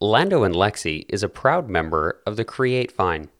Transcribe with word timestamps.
Lando 0.00 0.42
and 0.42 0.54
Lexi 0.54 1.06
is 1.08 1.22
a 1.22 1.28
proud 1.28 1.70
member 1.70 2.20
of 2.26 2.36
the 2.36 2.44
Create 2.44 2.92
Fine. 2.92 3.30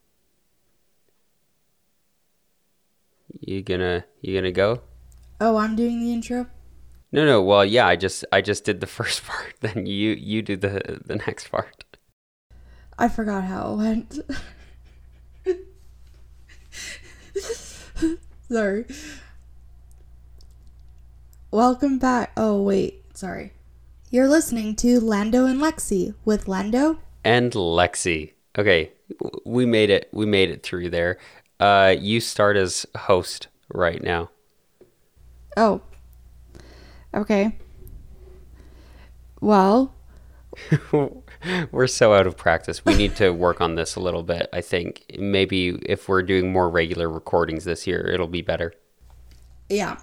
You 3.41 3.63
gonna 3.63 4.05
you 4.23 4.35
gonna 4.35 4.53
go? 4.53 4.81
Oh, 5.41 5.59
I'm 5.59 5.77
doing 5.77 6.01
the 6.01 6.13
intro. 6.13 6.47
No, 7.13 7.27
no. 7.27 7.43
Well, 7.43 7.65
yeah, 7.65 7.87
I 7.87 7.97
just 7.97 8.25
I 8.33 8.41
just 8.41 8.65
did 8.65 8.81
the 8.81 8.87
first 8.99 9.25
part. 9.25 9.55
Then 9.61 9.87
you 9.87 10.13
you 10.13 10.41
do 10.41 10.57
the 10.57 11.01
the 11.05 11.17
next 11.17 11.51
part. 11.51 11.85
I 12.99 13.09
forgot 13.09 13.45
how 13.45 13.73
it 13.73 13.77
went. 13.77 14.19
sorry. 18.49 18.87
Welcome 21.51 21.99
back. 21.99 22.33
Oh, 22.37 22.63
wait. 22.63 23.05
Sorry. 23.15 23.53
You're 24.17 24.29
listening 24.29 24.77
to 24.77 24.99
Lando 24.99 25.45
and 25.45 25.61
Lexi 25.61 26.15
with 26.25 26.49
Lando. 26.49 27.01
And 27.23 27.53
Lexi. 27.53 28.33
Okay, 28.57 28.91
we 29.45 29.67
made 29.67 29.91
it. 29.91 30.09
We 30.11 30.25
made 30.25 30.49
it 30.49 30.63
through 30.63 30.89
there. 30.89 31.19
Uh, 31.61 31.95
you 32.01 32.21
start 32.21 32.57
as 32.57 32.87
host 32.97 33.49
right 33.69 34.03
now. 34.03 34.31
Oh. 35.55 35.83
Okay. 37.13 37.59
Well, 39.43 39.95
we're 41.71 41.87
so 41.87 42.15
out 42.15 42.27
of 42.27 42.39
practice. 42.39 42.87
We 42.87 42.95
need 42.95 43.17
to 43.17 43.33
work 43.33 43.61
on 43.61 43.75
this 43.75 43.97
a 43.97 44.01
little 44.01 44.23
bit. 44.23 44.49
I 44.51 44.63
think 44.63 45.05
maybe 45.19 45.79
if 45.85 46.09
we're 46.09 46.23
doing 46.23 46.51
more 46.51 46.71
regular 46.71 47.11
recordings 47.11 47.65
this 47.65 47.87
year, 47.87 48.09
it'll 48.09 48.29
be 48.29 48.41
better. 48.41 48.73
yeah. 49.69 49.99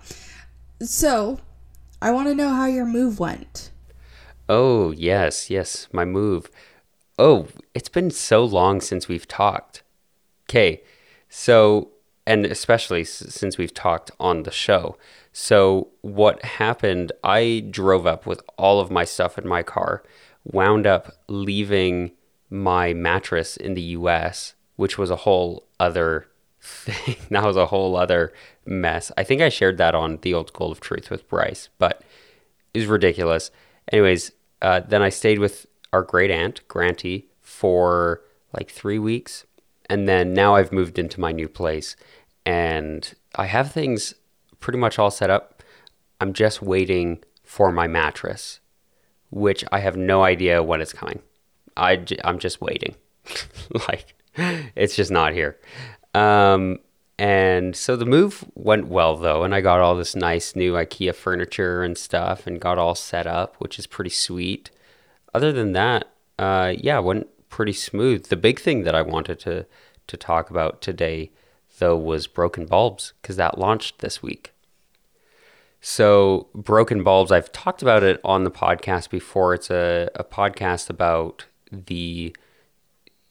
So, 0.81 1.39
I 1.99 2.11
want 2.11 2.27
to 2.27 2.35
know 2.35 2.49
how 2.49 2.67
your 2.67 2.85
move 2.85 3.19
went. 3.19 3.71
Oh, 4.49 4.91
yes, 4.91 5.49
yes, 5.49 5.87
my 5.91 6.05
move. 6.05 6.49
Oh, 7.17 7.47
it's 7.73 7.89
been 7.89 8.11
so 8.11 8.43
long 8.43 8.81
since 8.81 9.07
we've 9.07 9.27
talked. 9.27 9.83
Okay, 10.49 10.81
so, 11.29 11.89
and 12.27 12.45
especially 12.45 13.01
s- 13.01 13.23
since 13.29 13.57
we've 13.57 13.73
talked 13.73 14.11
on 14.19 14.43
the 14.43 14.51
show. 14.51 14.97
So, 15.31 15.89
what 16.01 16.43
happened, 16.43 17.11
I 17.23 17.65
drove 17.69 18.05
up 18.05 18.25
with 18.25 18.41
all 18.57 18.79
of 18.79 18.91
my 18.91 19.03
stuff 19.05 19.37
in 19.37 19.47
my 19.47 19.63
car, 19.63 20.03
wound 20.43 20.85
up 20.85 21.13
leaving 21.27 22.11
my 22.49 22.93
mattress 22.93 23.55
in 23.57 23.73
the 23.73 23.81
US, 23.97 24.53
which 24.75 24.97
was 24.97 25.09
a 25.09 25.15
whole 25.17 25.65
other 25.79 26.27
thing. 26.61 27.15
that 27.31 27.43
was 27.45 27.57
a 27.57 27.67
whole 27.67 27.95
other 27.95 28.33
mess. 28.65 29.11
I 29.17 29.23
think 29.23 29.41
I 29.41 29.49
shared 29.49 29.77
that 29.77 29.95
on 29.95 30.17
the 30.21 30.33
old 30.33 30.51
Goal 30.53 30.71
of 30.71 30.81
Truth 30.81 31.09
with 31.09 31.27
Bryce, 31.29 31.69
but 31.79 32.03
it 32.73 32.79
was 32.79 32.87
ridiculous. 32.87 33.49
Anyways, 33.91 34.31
uh, 34.61 34.81
then 34.81 35.01
I 35.01 35.09
stayed 35.09 35.39
with 35.39 35.65
our 35.91 36.01
great 36.03 36.31
aunt, 36.31 36.67
Granty, 36.67 37.27
for 37.41 38.21
like 38.57 38.69
three 38.69 38.99
weeks. 38.99 39.45
And 39.89 40.07
then 40.07 40.33
now 40.33 40.55
I've 40.55 40.71
moved 40.71 40.97
into 40.97 41.19
my 41.19 41.31
new 41.31 41.47
place 41.47 41.95
and 42.45 43.13
I 43.35 43.45
have 43.45 43.71
things 43.71 44.15
pretty 44.59 44.79
much 44.79 44.97
all 44.97 45.11
set 45.11 45.29
up. 45.29 45.61
I'm 46.21 46.33
just 46.33 46.61
waiting 46.61 47.23
for 47.43 47.71
my 47.71 47.87
mattress, 47.87 48.59
which 49.29 49.63
I 49.71 49.79
have 49.79 49.97
no 49.97 50.23
idea 50.23 50.63
when 50.63 50.81
it's 50.81 50.93
coming. 50.93 51.19
I, 51.75 51.97
j- 51.97 52.19
I'm 52.23 52.39
just 52.39 52.61
waiting. 52.61 52.95
like, 53.89 54.15
it's 54.75 54.95
just 54.95 55.11
not 55.11 55.33
here. 55.33 55.59
Um, 56.13 56.79
and 57.17 57.75
so 57.75 57.95
the 57.95 58.05
move 58.05 58.45
went 58.55 58.87
well 58.87 59.15
though, 59.17 59.43
and 59.43 59.53
I 59.53 59.61
got 59.61 59.79
all 59.79 59.95
this 59.95 60.15
nice 60.15 60.55
new 60.55 60.73
IKEA 60.73 61.13
furniture 61.15 61.83
and 61.83 61.97
stuff, 61.97 62.47
and 62.47 62.59
got 62.59 62.77
all 62.77 62.95
set 62.95 63.27
up, 63.27 63.55
which 63.59 63.77
is 63.77 63.87
pretty 63.87 64.09
sweet. 64.09 64.71
Other 65.33 65.51
than 65.51 65.73
that, 65.73 66.07
uh, 66.39 66.73
yeah, 66.77 66.99
went 66.99 67.27
pretty 67.49 67.73
smooth. 67.73 68.27
The 68.27 68.35
big 68.35 68.59
thing 68.59 68.83
that 68.83 68.95
I 68.95 69.01
wanted 69.01 69.39
to 69.41 69.65
to 70.07 70.17
talk 70.17 70.49
about 70.49 70.81
today, 70.81 71.31
though, 71.79 71.97
was 71.97 72.27
broken 72.27 72.65
bulbs 72.65 73.13
because 73.21 73.37
that 73.37 73.57
launched 73.57 73.99
this 73.99 74.21
week. 74.21 74.53
So, 75.85 76.47
Broken 76.55 77.03
Bulbs, 77.03 77.29
I've 77.29 77.51
talked 77.51 77.81
about 77.81 78.03
it 78.03 78.21
on 78.23 78.45
the 78.45 78.51
podcast 78.51 79.09
before. 79.09 79.53
It's 79.53 79.69
a, 79.69 80.09
a 80.15 80.23
podcast 80.23 80.89
about 80.89 81.45
the 81.73 82.33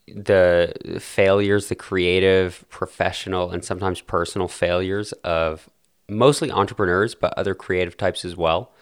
the 0.07 0.99
failures, 1.01 1.69
the 1.69 1.75
creative, 1.75 2.65
professional, 2.69 3.51
and 3.51 3.65
sometimes 3.65 4.01
personal 4.01 4.49
failures 4.49 5.13
of 5.25 5.71
mostly 6.09 6.51
entrepreneurs, 6.51 7.15
but 7.15 7.33
other 7.37 7.55
creative 7.55 7.97
types 7.97 8.25
as 8.25 8.37
well. 8.37 8.73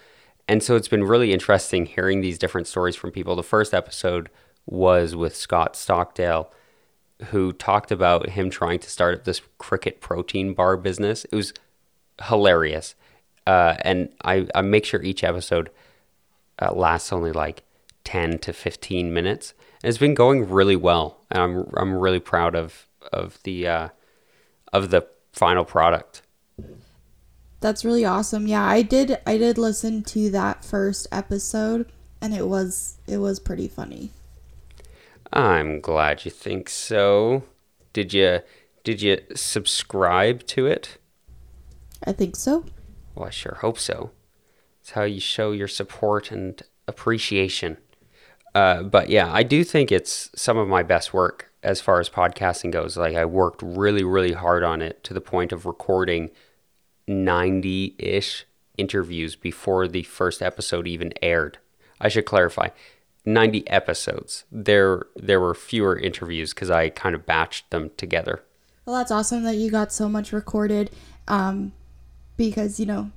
And 0.48 0.62
so 0.62 0.74
it's 0.74 0.88
been 0.88 1.04
really 1.04 1.32
interesting 1.32 1.86
hearing 1.86 2.20
these 2.20 2.38
different 2.38 2.66
stories 2.66 2.96
from 2.96 3.12
people. 3.12 3.36
The 3.36 3.42
first 3.42 3.72
episode 3.72 4.30
was 4.66 5.14
with 5.14 5.36
Scott 5.36 5.76
Stockdale, 5.76 6.50
who 7.26 7.52
talked 7.52 7.92
about 7.92 8.30
him 8.30 8.50
trying 8.50 8.78
to 8.80 8.90
start 8.90 9.14
up 9.14 9.24
this 9.24 9.42
cricket 9.58 10.00
protein 10.00 10.54
bar 10.54 10.76
business. 10.76 11.24
It 11.26 11.36
was 11.36 11.52
hilarious. 12.24 12.94
Uh, 13.46 13.76
and 13.82 14.12
I, 14.24 14.48
I 14.54 14.62
make 14.62 14.84
sure 14.84 15.02
each 15.02 15.22
episode 15.22 15.70
uh, 16.60 16.72
lasts 16.72 17.12
only 17.12 17.32
like 17.32 17.62
10 18.04 18.38
to 18.38 18.52
15 18.52 19.12
minutes. 19.12 19.54
It's 19.82 19.98
been 19.98 20.14
going 20.14 20.48
really 20.48 20.76
well. 20.76 21.24
And 21.30 21.42
I'm, 21.42 21.70
I'm 21.76 21.94
really 21.94 22.20
proud 22.20 22.54
of, 22.54 22.86
of 23.12 23.42
the, 23.44 23.66
uh, 23.66 23.88
of 24.72 24.90
the 24.90 25.06
final 25.32 25.64
product. 25.64 26.22
That's 27.60 27.84
really 27.84 28.04
awesome. 28.04 28.46
Yeah, 28.46 28.64
I 28.64 28.80
did 28.82 29.18
I 29.26 29.36
did 29.36 29.58
listen 29.58 30.02
to 30.04 30.30
that 30.30 30.64
first 30.64 31.06
episode 31.12 31.92
and 32.20 32.34
it 32.34 32.48
was 32.48 32.96
it 33.06 33.18
was 33.18 33.38
pretty 33.38 33.68
funny. 33.68 34.10
I'm 35.32 35.80
glad 35.80 36.24
you 36.24 36.30
think 36.30 36.68
so. 36.68 37.44
Did 37.92 38.12
you, 38.12 38.40
did 38.82 39.00
you 39.00 39.20
subscribe 39.34 40.44
to 40.46 40.66
it? 40.66 40.98
I 42.04 42.12
think 42.12 42.34
so. 42.34 42.64
Well, 43.14 43.28
I 43.28 43.30
sure 43.30 43.58
hope 43.60 43.78
so. 43.78 44.10
It's 44.80 44.92
how 44.92 45.02
you 45.02 45.20
show 45.20 45.52
your 45.52 45.68
support 45.68 46.32
and 46.32 46.60
appreciation. 46.88 47.76
Uh, 48.54 48.82
but 48.82 49.08
yeah, 49.08 49.32
I 49.32 49.42
do 49.42 49.64
think 49.64 49.92
it's 49.92 50.30
some 50.34 50.56
of 50.58 50.68
my 50.68 50.82
best 50.82 51.14
work 51.14 51.50
as 51.62 51.80
far 51.80 52.00
as 52.00 52.08
podcasting 52.08 52.70
goes. 52.70 52.96
Like, 52.96 53.14
I 53.14 53.24
worked 53.24 53.62
really, 53.62 54.02
really 54.02 54.32
hard 54.32 54.64
on 54.64 54.82
it 54.82 55.04
to 55.04 55.14
the 55.14 55.20
point 55.20 55.52
of 55.52 55.66
recording 55.66 56.30
90 57.06 57.96
ish 57.98 58.46
interviews 58.76 59.36
before 59.36 59.86
the 59.86 60.02
first 60.02 60.42
episode 60.42 60.86
even 60.86 61.12
aired. 61.22 61.58
I 62.00 62.08
should 62.08 62.24
clarify 62.24 62.68
90 63.24 63.68
episodes. 63.68 64.44
There, 64.50 65.02
there 65.16 65.40
were 65.40 65.54
fewer 65.54 65.98
interviews 65.98 66.54
because 66.54 66.70
I 66.70 66.88
kind 66.88 67.14
of 67.14 67.26
batched 67.26 67.64
them 67.70 67.90
together. 67.96 68.42
Well, 68.86 68.96
that's 68.96 69.10
awesome 69.10 69.44
that 69.44 69.56
you 69.56 69.70
got 69.70 69.92
so 69.92 70.08
much 70.08 70.32
recorded 70.32 70.90
um 71.28 71.72
because, 72.36 72.80
you 72.80 72.86
know, 72.86 73.10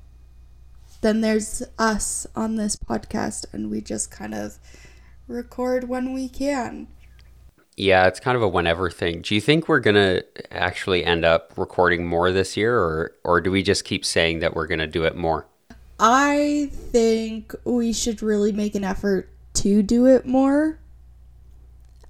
then 0.99 1.21
there's 1.21 1.63
us 1.79 2.27
on 2.35 2.55
this 2.55 2.75
podcast 2.75 3.45
and 3.53 3.71
we 3.71 3.79
just 3.79 4.11
kind 4.11 4.33
of 4.33 4.57
record 5.27 5.87
when 5.87 6.13
we 6.13 6.29
can. 6.29 6.87
Yeah, 7.75 8.07
it's 8.07 8.19
kind 8.19 8.35
of 8.35 8.43
a 8.43 8.47
whenever 8.47 8.91
thing. 8.91 9.21
Do 9.21 9.33
you 9.33 9.41
think 9.41 9.67
we're 9.67 9.79
gonna 9.79 10.21
actually 10.51 11.03
end 11.03 11.25
up 11.25 11.53
recording 11.57 12.05
more 12.05 12.31
this 12.31 12.55
year, 12.55 12.77
or 12.77 13.15
or 13.23 13.41
do 13.41 13.51
we 13.51 13.63
just 13.63 13.83
keep 13.83 14.05
saying 14.05 14.39
that 14.39 14.55
we're 14.55 14.67
gonna 14.67 14.87
do 14.87 15.03
it 15.03 15.15
more? 15.15 15.47
I 15.99 16.69
think 16.71 17.55
we 17.63 17.93
should 17.93 18.21
really 18.21 18.51
make 18.51 18.75
an 18.75 18.83
effort 18.83 19.29
to 19.55 19.81
do 19.81 20.05
it 20.05 20.25
more. 20.25 20.79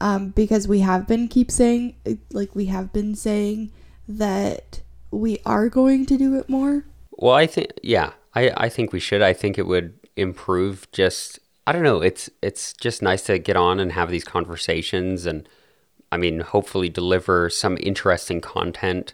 Um, 0.02 0.30
because 0.30 0.68
we 0.68 0.80
have 0.80 1.08
been 1.08 1.30
keep 1.30 1.50
saying 1.50 1.96
like 2.32 2.56
we 2.56 2.66
have 2.66 2.92
been 2.92 3.16
saying 3.16 3.72
that 4.08 4.82
we 5.12 5.40
are 5.46 5.70
going 5.70 6.06
to 6.08 6.18
do 6.18 6.38
it 6.38 6.50
more. 6.50 6.84
Well, 7.12 7.36
I 7.36 7.48
think 7.48 7.72
yeah, 7.82 8.12
I 8.36 8.52
I 8.58 8.70
think 8.70 8.92
we 8.92 9.00
should. 9.00 9.22
I 9.22 9.32
think 9.32 9.58
it 9.58 9.66
would 9.66 9.94
improve. 10.18 10.92
Just 10.92 11.40
I 11.66 11.72
don't 11.72 11.84
know. 11.84 12.02
It's 12.02 12.30
it's 12.42 12.74
just 12.74 13.02
nice 13.02 13.24
to 13.24 13.40
get 13.40 13.56
on 13.56 13.80
and 13.80 13.94
have 13.94 14.10
these 14.10 14.24
conversations, 14.24 15.26
and 15.26 15.48
I 16.12 16.18
mean, 16.18 16.42
hopefully 16.42 16.90
deliver 16.90 17.50
some 17.50 17.78
interesting 17.82 18.42
content 18.42 19.14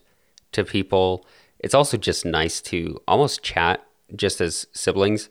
to 0.53 0.63
people. 0.63 1.25
It's 1.59 1.73
also 1.75 1.97
just 1.97 2.25
nice 2.25 2.61
to 2.61 2.99
almost 3.07 3.43
chat 3.43 3.85
just 4.15 4.41
as 4.41 4.65
siblings 4.71 5.29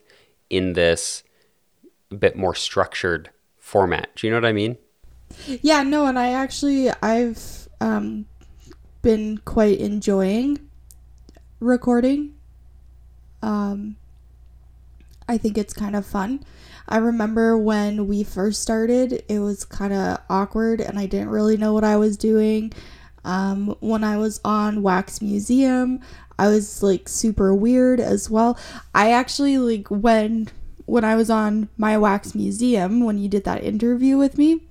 in 0.48 0.75
this 0.75 1.25
bit 2.16 2.37
more 2.37 2.54
structured 2.54 3.31
format. 3.58 4.10
Do 4.14 4.26
you 4.26 4.31
know 4.32 4.38
what 4.38 4.48
I 4.48 4.52
mean? 4.52 4.78
Yeah, 5.46 5.82
no, 5.82 6.06
and 6.06 6.19
I 6.19 6.31
actually 6.32 6.90
I've 7.02 7.69
um 7.81 8.26
been 9.02 9.38
quite 9.38 9.78
enjoying 9.81 10.58
recording. 11.60 12.34
Um 13.43 13.96
I 15.28 15.37
think 15.37 15.58
it's 15.58 15.75
kind 15.75 15.94
of 15.94 16.06
fun. 16.06 16.44
I 16.88 16.96
remember 16.96 17.56
when 17.58 18.06
we 18.06 18.25
first 18.25 18.62
started, 18.62 19.23
it 19.29 19.40
was 19.40 19.64
kind 19.67 19.93
of 19.93 20.19
awkward 20.31 20.81
and 20.81 20.99
I 20.99 21.05
didn't 21.05 21.29
really 21.29 21.58
know 21.58 21.75
what 21.75 21.85
I 21.85 21.96
was 21.96 22.17
doing. 22.17 22.73
Um, 23.25 23.76
when 23.81 24.02
I 24.02 24.17
was 24.17 24.40
on 24.43 24.82
Wax 24.82 25.20
Museum, 25.20 26.00
I 26.38 26.49
was 26.49 26.82
like 26.82 27.08
super 27.08 27.52
weird 27.55 28.00
as 28.00 28.31
well. 28.31 28.58
I 28.94 29.12
actually 29.12 29.58
like 29.58 29.88
when 29.88 30.49
when 30.87 31.05
I 31.05 31.14
was 31.14 31.29
on 31.29 31.69
My 31.76 31.99
Wax 31.99 32.35
Museum 32.35 33.05
when 33.05 33.19
you 33.19 33.29
did 33.29 33.44
that 33.44 33.62
interview 33.62 34.17
with 34.17 34.38
me. 34.38 34.62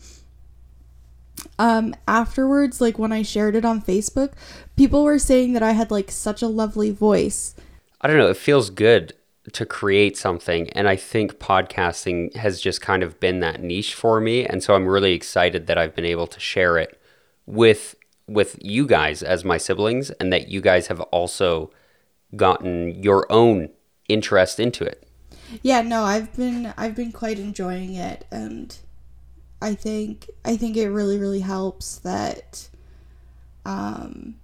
Um, 1.60 1.96
afterwards, 2.08 2.82
like 2.82 2.98
when 2.98 3.12
I 3.12 3.22
shared 3.22 3.56
it 3.56 3.64
on 3.64 3.80
Facebook, 3.80 4.34
people 4.76 5.04
were 5.04 5.20
saying 5.20 5.54
that 5.54 5.62
I 5.62 5.74
had 5.74 5.92
like 5.92 6.10
such 6.10 6.42
a 6.42 6.48
lovely 6.48 6.90
voice. 6.90 7.54
I 8.02 8.08
don't 8.08 8.18
know. 8.18 8.30
It 8.30 8.38
feels 8.38 8.72
good 8.72 9.14
to 9.54 9.66
create 9.66 10.18
something. 10.18 10.70
And 10.72 10.88
I 10.88 10.96
think 10.96 11.40
podcasting 11.40 12.36
has 12.36 12.60
just 12.60 12.82
kind 12.82 13.04
of 13.04 13.20
been 13.20 13.40
that 13.40 13.62
niche 13.62 13.94
for 13.94 14.20
me. 14.20 14.46
And 14.46 14.62
so 14.62 14.76
I'm 14.76 14.88
really 14.88 15.14
excited 15.14 15.68
that 15.68 15.78
I've 15.78 15.96
been 15.96 16.06
able 16.06 16.28
to 16.28 16.40
share 16.40 16.78
it 16.78 17.00
with 17.46 17.96
with 18.28 18.58
you 18.62 18.86
guys 18.86 19.24
as 19.24 19.46
my 19.46 19.58
siblings 19.58 20.10
and 20.12 20.34
that 20.34 20.50
you 20.50 20.60
guys 20.60 20.88
have 20.88 21.00
also 21.00 21.72
gotten 22.36 23.02
your 23.02 23.26
own 23.32 23.70
interest 24.10 24.60
into 24.60 24.84
it. 24.84 25.08
Yeah, 25.62 25.82
no, 25.82 26.04
I've 26.04 26.36
been 26.36 26.74
I've 26.78 26.96
been 26.96 27.14
quite 27.14 27.40
enjoying 27.40 27.96
it 27.96 28.26
and 28.30 28.78
I 29.62 29.76
think 29.76 30.30
I 30.44 30.58
think 30.58 30.76
it 30.76 30.90
really 30.90 31.18
really 31.18 31.40
helps 31.40 31.98
that 32.00 32.70
um 33.66 34.36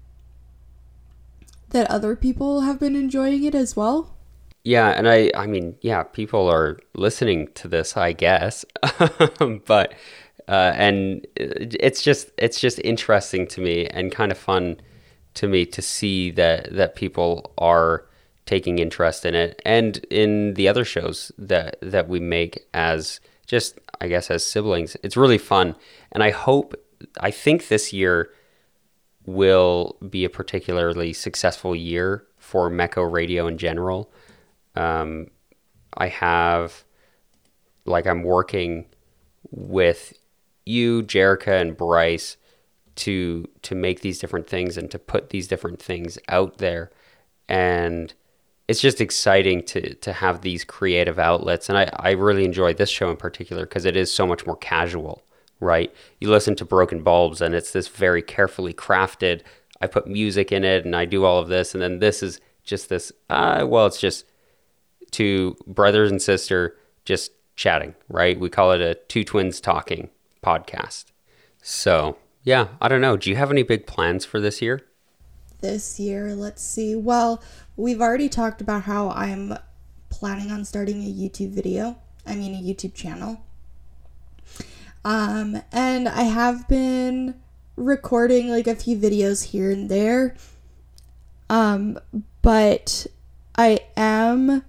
that 1.71 1.89
other 1.89 2.15
people 2.15 2.61
have 2.61 2.79
been 2.79 2.95
enjoying 2.95 3.43
it 3.43 3.55
as 3.55 3.75
well. 3.75 4.15
Yeah, 4.63 4.89
and 4.89 5.09
I 5.09 5.29
I 5.35 5.45
mean, 5.47 5.75
yeah, 5.81 6.03
people 6.03 6.47
are 6.49 6.79
listening 6.95 7.49
to 7.55 7.67
this, 7.67 7.97
I 7.97 8.13
guess. 8.13 8.63
but 9.65 9.93
uh, 10.47 10.71
and 10.75 11.25
it's 11.35 12.01
just 12.01 12.31
it's 12.37 12.59
just 12.59 12.79
interesting 12.79 13.47
to 13.47 13.61
me 13.61 13.87
and 13.87 14.11
kind 14.11 14.31
of 14.31 14.37
fun 14.37 14.77
to 15.35 15.47
me 15.47 15.65
to 15.65 15.81
see 15.81 16.31
that 16.31 16.73
that 16.73 16.95
people 16.95 17.53
are 17.57 18.05
taking 18.45 18.77
interest 18.79 19.25
in 19.25 19.35
it 19.35 19.61
and 19.65 19.97
in 20.09 20.53
the 20.55 20.67
other 20.67 20.83
shows 20.85 21.31
that 21.37 21.77
that 21.81 22.07
we 22.07 22.19
make 22.19 22.67
as 22.73 23.19
just 23.45 23.79
I 23.99 24.07
guess 24.07 24.31
as 24.31 24.45
siblings. 24.45 24.95
It's 25.03 25.17
really 25.17 25.37
fun 25.37 25.75
and 26.11 26.23
I 26.23 26.31
hope 26.31 26.73
I 27.19 27.31
think 27.31 27.67
this 27.67 27.91
year 27.91 28.29
will 29.25 29.97
be 30.09 30.25
a 30.25 30.29
particularly 30.29 31.13
successful 31.13 31.75
year 31.75 32.25
for 32.37 32.69
Meko 32.69 33.09
Radio 33.09 33.47
in 33.47 33.57
general. 33.57 34.11
Um, 34.75 35.27
I 35.95 36.07
have 36.07 36.83
like 37.85 38.07
I'm 38.07 38.23
working 38.23 38.85
with 39.51 40.13
you, 40.65 41.03
Jerica, 41.03 41.61
and 41.61 41.77
Bryce 41.77 42.37
to 42.95 43.47
to 43.63 43.75
make 43.75 44.01
these 44.01 44.19
different 44.19 44.47
things 44.47 44.77
and 44.77 44.89
to 44.91 44.99
put 44.99 45.29
these 45.29 45.47
different 45.47 45.81
things 45.81 46.17
out 46.29 46.57
there. 46.57 46.91
And 47.49 48.13
it's 48.67 48.81
just 48.81 49.01
exciting 49.01 49.63
to 49.65 49.93
to 49.95 50.13
have 50.13 50.41
these 50.41 50.63
creative 50.63 51.19
outlets. 51.19 51.69
And 51.69 51.77
I, 51.77 51.89
I 51.97 52.11
really 52.11 52.45
enjoy 52.45 52.73
this 52.73 52.89
show 52.89 53.09
in 53.11 53.17
particular 53.17 53.63
because 53.65 53.85
it 53.85 53.95
is 53.95 54.11
so 54.11 54.25
much 54.25 54.45
more 54.45 54.57
casual 54.57 55.23
right? 55.59 55.93
You 56.19 56.29
listen 56.29 56.55
to 56.57 56.65
broken 56.65 57.03
bulbs 57.03 57.41
and 57.41 57.55
it's 57.55 57.71
this 57.71 57.87
very 57.87 58.21
carefully 58.21 58.73
crafted 58.73 59.41
i 59.81 59.87
put 59.87 60.07
music 60.07 60.51
in 60.51 60.63
it 60.63 60.85
and 60.85 60.95
i 60.95 61.05
do 61.05 61.25
all 61.25 61.39
of 61.39 61.49
this 61.49 61.73
and 61.73 61.81
then 61.81 61.99
this 61.99 62.23
is 62.23 62.39
just 62.63 62.89
this 62.89 63.11
uh, 63.29 63.65
well 63.67 63.85
it's 63.85 63.99
just 63.99 64.25
two 65.13 65.55
brothers 65.65 66.11
and 66.11 66.21
sister 66.21 66.75
just 67.05 67.31
chatting 67.55 67.93
right 68.09 68.39
we 68.39 68.49
call 68.49 68.71
it 68.71 68.81
a 68.81 68.95
two 69.07 69.23
twins 69.23 69.61
talking 69.61 70.09
podcast. 70.43 71.05
So, 71.61 72.17
yeah, 72.43 72.67
I 72.81 72.89
don't 72.89 73.01
know. 73.01 73.17
Do 73.17 73.29
you 73.29 73.37
have 73.37 73.49
any 73.49 73.63
big 73.63 73.87
plans 73.87 74.25
for 74.25 74.39
this 74.39 74.61
year? 74.61 74.81
This 75.61 75.99
year, 75.99 76.35
let's 76.35 76.61
see. 76.61 76.95
Well, 76.95 77.41
we've 77.77 78.01
already 78.01 78.27
talked 78.27 78.59
about 78.59 78.83
how 78.83 79.09
I'm 79.11 79.57
planning 80.09 80.51
on 80.51 80.65
starting 80.65 81.01
a 81.03 81.11
YouTube 81.11 81.51
video. 81.51 81.97
I 82.27 82.35
mean, 82.35 82.53
a 82.53 82.61
YouTube 82.61 82.93
channel. 82.93 83.41
Um, 85.05 85.61
and 85.71 86.07
I 86.07 86.23
have 86.23 86.67
been 86.67 87.35
recording 87.75 88.49
like 88.49 88.67
a 88.67 88.75
few 88.75 88.97
videos 88.97 89.45
here 89.45 89.71
and 89.71 89.89
there. 89.89 90.35
Um, 91.49 91.97
but 92.41 93.07
I 93.57 93.79
am 93.95 94.63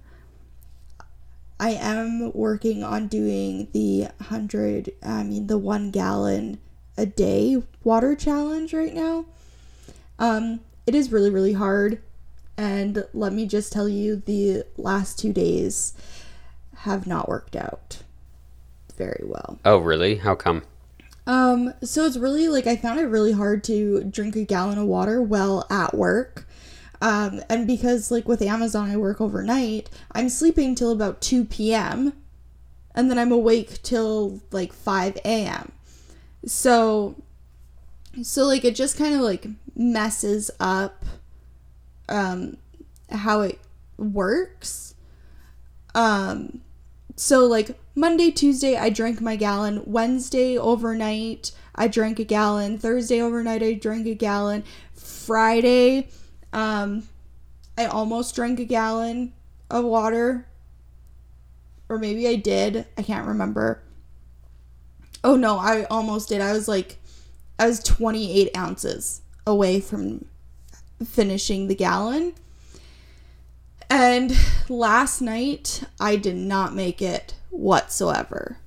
I 1.59 1.71
am 1.71 2.31
working 2.33 2.83
on 2.83 3.07
doing 3.07 3.67
the 3.71 4.03
100, 4.17 4.91
I 5.03 5.23
mean, 5.23 5.47
the 5.47 5.57
one 5.57 5.91
gallon 5.91 6.59
a 6.97 7.05
day 7.05 7.61
water 7.83 8.15
challenge 8.15 8.73
right 8.73 8.93
now. 8.93 9.25
Um, 10.19 10.61
it 10.85 10.95
is 10.95 11.11
really, 11.11 11.29
really 11.29 11.53
hard. 11.53 12.01
And 12.57 13.05
let 13.13 13.33
me 13.33 13.47
just 13.47 13.71
tell 13.71 13.89
you, 13.89 14.15
the 14.15 14.63
last 14.77 15.19
two 15.19 15.33
days 15.33 15.93
have 16.77 17.05
not 17.05 17.27
worked 17.27 17.55
out 17.55 17.99
very 18.95 19.23
well. 19.25 19.59
Oh, 19.65 19.77
really? 19.77 20.15
How 20.15 20.35
come? 20.35 20.63
Um, 21.27 21.73
so 21.83 22.05
it's 22.05 22.17
really 22.17 22.47
like 22.47 22.67
I 22.67 22.75
found 22.75 22.99
it 22.99 23.05
really 23.05 23.31
hard 23.31 23.63
to 23.65 24.03
drink 24.03 24.35
a 24.35 24.45
gallon 24.45 24.77
of 24.77 24.85
water 24.85 25.21
while 25.21 25.65
at 25.69 25.93
work. 25.93 26.47
Um, 27.01 27.41
and 27.49 27.67
because 27.67 28.11
like 28.11 28.27
with 28.27 28.41
Amazon, 28.41 28.89
I 28.89 28.97
work 28.97 29.19
overnight, 29.19 29.89
I'm 30.11 30.29
sleeping 30.29 30.75
till 30.75 30.91
about 30.91 31.21
2 31.21 31.45
p.m. 31.45 32.13
and 32.93 33.09
then 33.09 33.19
I'm 33.19 33.31
awake 33.31 33.81
till 33.83 34.41
like 34.51 34.73
5 34.73 35.17
a.m. 35.25 35.71
So, 36.45 37.15
so 38.21 38.45
like 38.45 38.63
it 38.63 38.75
just 38.75 38.97
kind 38.97 39.15
of 39.15 39.21
like 39.21 39.47
messes 39.75 40.51
up 40.59 41.05
um, 42.07 42.57
how 43.09 43.41
it 43.41 43.59
works. 43.97 44.95
Um, 45.93 46.61
so 47.15 47.45
like 47.45 47.77
Monday, 47.95 48.31
Tuesday, 48.31 48.75
I 48.75 48.89
drank 48.89 49.21
my 49.21 49.35
gallon. 49.35 49.83
Wednesday 49.85 50.57
overnight, 50.57 51.51
I 51.73 51.87
drank 51.87 52.19
a 52.19 52.25
gallon. 52.25 52.77
Thursday 52.77 53.21
overnight, 53.21 53.63
I 53.63 53.73
drank 53.73 54.05
a 54.07 54.15
gallon. 54.15 54.63
Friday, 54.93 56.09
um, 56.55 57.03
I 57.77 57.85
almost 57.85 58.33
drank 58.33 58.59
a 58.59 58.65
gallon 58.65 59.33
of 59.69 59.83
water. 59.83 60.47
Or 61.89 61.99
maybe 61.99 62.27
I 62.27 62.35
did. 62.35 62.85
I 62.97 63.03
can't 63.03 63.27
remember. 63.27 63.83
Oh 65.23 65.35
no, 65.35 65.59
I 65.59 65.83
almost 65.85 66.29
did. 66.29 66.41
I 66.41 66.53
was 66.53 66.67
like, 66.67 66.97
I 67.59 67.67
was 67.67 67.83
28 67.83 68.55
ounces 68.57 69.21
away 69.45 69.81
from 69.81 70.25
finishing 71.05 71.67
the 71.67 71.75
gallon. 71.75 72.33
And 73.89 74.35
last 74.69 75.21
night, 75.21 75.83
I 75.99 76.15
did 76.15 76.37
not 76.37 76.73
make 76.73 77.01
it 77.01 77.35
whatsoever. 77.49 78.57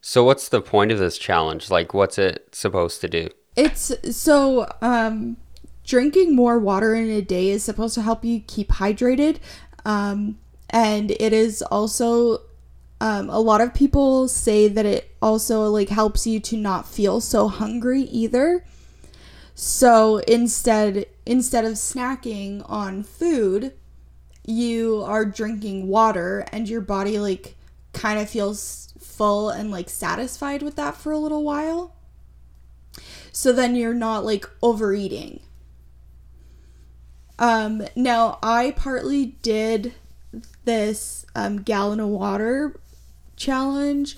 So, 0.00 0.24
what's 0.24 0.48
the 0.48 0.60
point 0.60 0.90
of 0.90 0.98
this 0.98 1.18
challenge? 1.18 1.70
Like, 1.70 1.94
what's 1.94 2.18
it 2.18 2.48
supposed 2.52 3.00
to 3.02 3.08
do? 3.08 3.28
It's 3.54 3.92
so, 4.16 4.72
um, 4.80 5.36
drinking 5.88 6.36
more 6.36 6.58
water 6.58 6.94
in 6.94 7.08
a 7.08 7.22
day 7.22 7.48
is 7.48 7.64
supposed 7.64 7.94
to 7.94 8.02
help 8.02 8.22
you 8.22 8.40
keep 8.46 8.68
hydrated. 8.68 9.38
Um, 9.86 10.38
and 10.68 11.10
it 11.12 11.32
is 11.32 11.62
also 11.62 12.42
um, 13.00 13.30
a 13.30 13.40
lot 13.40 13.62
of 13.62 13.72
people 13.72 14.28
say 14.28 14.68
that 14.68 14.84
it 14.84 15.16
also 15.22 15.64
like 15.68 15.88
helps 15.88 16.26
you 16.26 16.40
to 16.40 16.56
not 16.58 16.86
feel 16.86 17.20
so 17.22 17.48
hungry 17.48 18.02
either. 18.02 18.64
So 19.54 20.18
instead 20.18 21.06
instead 21.24 21.64
of 21.64 21.72
snacking 21.72 22.68
on 22.68 23.02
food, 23.02 23.72
you 24.44 25.02
are 25.06 25.24
drinking 25.24 25.88
water 25.88 26.44
and 26.52 26.68
your 26.68 26.82
body 26.82 27.18
like 27.18 27.56
kind 27.94 28.20
of 28.20 28.28
feels 28.28 28.92
full 29.00 29.48
and 29.48 29.70
like 29.70 29.88
satisfied 29.88 30.62
with 30.62 30.76
that 30.76 30.96
for 30.96 31.12
a 31.12 31.18
little 31.18 31.44
while. 31.44 31.94
So 33.32 33.52
then 33.52 33.74
you're 33.74 33.94
not 33.94 34.24
like 34.24 34.44
overeating. 34.62 35.40
Um, 37.38 37.86
now, 37.94 38.38
I 38.42 38.72
partly 38.72 39.36
did 39.42 39.94
this 40.64 41.24
um, 41.34 41.62
gallon 41.62 42.00
of 42.00 42.08
water 42.08 42.78
challenge 43.36 44.16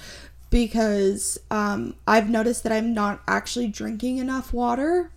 because 0.49 1.39
um, 1.51 1.95
I've 2.07 2.31
noticed 2.31 2.63
that 2.63 2.73
I'm 2.73 2.95
not 2.95 3.23
actually 3.29 3.69
drinking 3.69 4.19
enough 4.19 4.53
water 4.53 5.13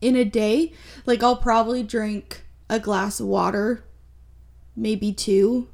in 0.00 0.14
a 0.14 0.24
day. 0.24 0.72
Like, 1.06 1.22
I'll 1.22 1.36
probably 1.36 1.82
drink 1.82 2.42
a 2.68 2.78
glass 2.78 3.18
of 3.18 3.26
water, 3.26 3.84
maybe 4.76 5.12
two. 5.12 5.68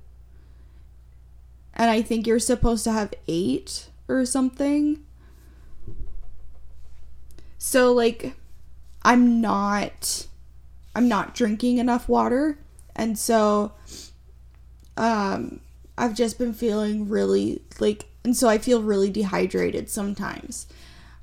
And 1.75 1.91
I 1.91 2.03
think 2.03 2.27
you're 2.27 2.39
supposed 2.39 2.85
to 2.85 2.93
have 2.93 3.13
eight 3.27 3.89
or 4.07 4.25
something. 4.25 5.05
So, 7.59 7.93
like, 7.93 8.35
I'm 9.03 9.41
not 9.41 10.27
I'm 10.95 11.09
not 11.09 11.35
drinking 11.35 11.79
enough 11.79 12.09
water. 12.09 12.59
And 12.95 13.19
so 13.19 13.73
um 14.97 15.61
I've 15.97 16.15
just 16.15 16.39
been 16.39 16.53
feeling 16.53 17.09
really 17.09 17.63
like 17.81 18.07
and 18.25 18.37
so 18.37 18.49
I 18.49 18.59
feel 18.59 18.83
really 18.83 19.11
dehydrated 19.11 19.91
sometimes. 19.91 20.67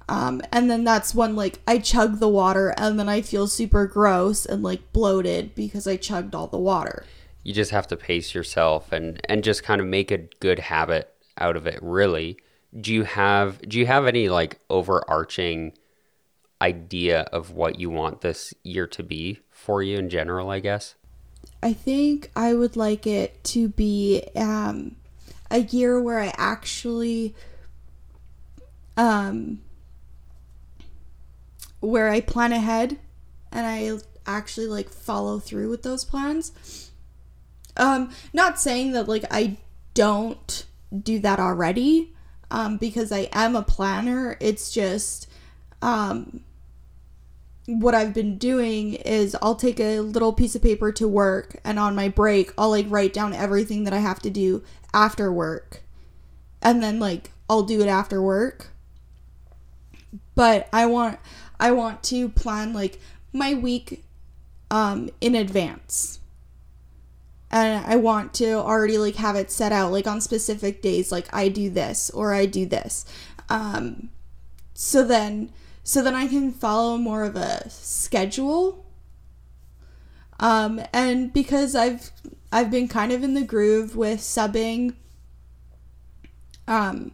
Um, 0.09 0.41
and 0.51 0.71
then 0.71 0.83
that's 0.83 1.13
when 1.13 1.35
like 1.35 1.59
I 1.67 1.77
chug 1.77 2.19
the 2.19 2.27
water 2.27 2.73
and 2.77 2.99
then 2.99 3.07
I 3.07 3.21
feel 3.21 3.47
super 3.47 3.85
gross 3.85 4.45
and 4.45 4.63
like 4.63 4.91
bloated 4.91 5.53
because 5.53 5.85
I 5.85 5.97
chugged 5.97 6.33
all 6.33 6.47
the 6.47 6.57
water. 6.57 7.05
You 7.43 7.53
just 7.53 7.71
have 7.71 7.87
to 7.87 7.97
pace 7.97 8.33
yourself 8.33 8.91
and 8.91 9.21
and 9.29 9.43
just 9.43 9.63
kind 9.63 9.79
of 9.79 9.87
make 9.87 10.11
a 10.11 10.17
good 10.17 10.59
habit 10.59 11.13
out 11.37 11.55
of 11.55 11.67
it, 11.67 11.79
really. 11.81 12.37
Do 12.79 12.93
you 12.93 13.03
have 13.03 13.61
do 13.61 13.77
you 13.77 13.85
have 13.85 14.07
any 14.07 14.29
like 14.29 14.59
overarching 14.69 15.73
idea 16.61 17.21
of 17.31 17.51
what 17.51 17.79
you 17.79 17.89
want 17.89 18.21
this 18.21 18.53
year 18.63 18.87
to 18.87 19.03
be 19.03 19.39
for 19.59 19.83
you 19.83 19.97
in 19.97 20.09
general, 20.09 20.49
I 20.49 20.59
guess? 20.59 20.95
I 21.61 21.73
think 21.73 22.31
I 22.35 22.53
would 22.53 22.75
like 22.75 23.05
it 23.05 23.43
to 23.45 23.67
be 23.67 24.23
um, 24.35 24.95
a 25.51 25.59
year 25.59 26.01
where 26.01 26.19
I 26.19 26.33
actually 26.37 27.35
um, 28.95 29.61
where 31.81 32.09
I 32.09 32.21
plan 32.21 32.51
ahead 32.51 32.97
and 33.51 33.65
I 33.65 33.97
actually 34.25 34.67
like 34.67 34.89
follow 34.89 35.39
through 35.39 35.69
with 35.69 35.83
those 35.83 36.05
plans. 36.05 36.91
Um, 37.77 38.11
not 38.33 38.59
saying 38.59 38.93
that 38.93 39.07
like 39.07 39.25
I 39.29 39.57
don't 39.93 40.65
do 41.03 41.19
that 41.19 41.39
already, 41.39 42.13
um, 42.51 42.77
because 42.77 43.11
I 43.11 43.29
am 43.33 43.55
a 43.55 43.61
planner. 43.61 44.37
It's 44.39 44.71
just 44.71 45.27
um 45.81 46.41
what 47.69 47.93
I've 47.93 48.15
been 48.15 48.39
doing 48.39 48.95
is 48.95 49.37
I'll 49.43 49.55
take 49.55 49.79
a 49.79 49.99
little 49.99 50.33
piece 50.33 50.55
of 50.55 50.63
paper 50.63 50.91
to 50.93 51.07
work 51.07 51.59
and 51.63 51.77
on 51.77 51.95
my 51.95 52.09
break 52.09 52.51
I'll 52.57 52.71
like 52.71 52.87
write 52.89 53.13
down 53.13 53.31
everything 53.31 53.83
that 53.83 53.93
I 53.93 53.99
have 53.99 54.19
to 54.23 54.31
do 54.31 54.63
after 54.91 55.31
work. 55.31 55.83
And 56.63 56.81
then 56.81 56.99
like 56.99 57.29
I'll 57.47 57.61
do 57.61 57.81
it 57.81 57.87
after 57.87 58.21
work. 58.23 58.71
But 60.33 60.67
I 60.73 60.87
want 60.87 61.19
I 61.59 61.71
want 61.71 62.01
to 62.05 62.29
plan 62.29 62.73
like 62.73 62.99
my 63.33 63.53
week 63.53 64.03
um 64.71 65.11
in 65.21 65.35
advance. 65.35 66.19
And 67.51 67.85
I 67.85 67.97
want 67.97 68.33
to 68.35 68.53
already 68.53 68.97
like 68.97 69.15
have 69.15 69.35
it 69.35 69.51
set 69.51 69.71
out 69.71 69.91
like 69.91 70.07
on 70.07 70.21
specific 70.21 70.81
days 70.81 71.11
like 71.11 71.31
I 71.31 71.49
do 71.49 71.69
this 71.69 72.09
or 72.09 72.33
I 72.33 72.47
do 72.47 72.65
this. 72.65 73.05
Um 73.47 74.09
so 74.73 75.03
then 75.03 75.51
so 75.89 76.03
then 76.03 76.13
I 76.13 76.27
can 76.27 76.51
follow 76.51 76.97
more 76.97 77.23
of 77.23 77.35
a 77.35 77.67
schedule. 77.67 78.85
Um, 80.39 80.79
and 80.93 81.33
because 81.33 81.75
I've 81.75 82.11
I've 82.51 82.69
been 82.69 82.87
kind 82.87 83.11
of 83.11 83.23
in 83.23 83.33
the 83.33 83.41
groove 83.41 83.95
with 83.95 84.19
subbing. 84.19 84.93
Um, 86.67 87.13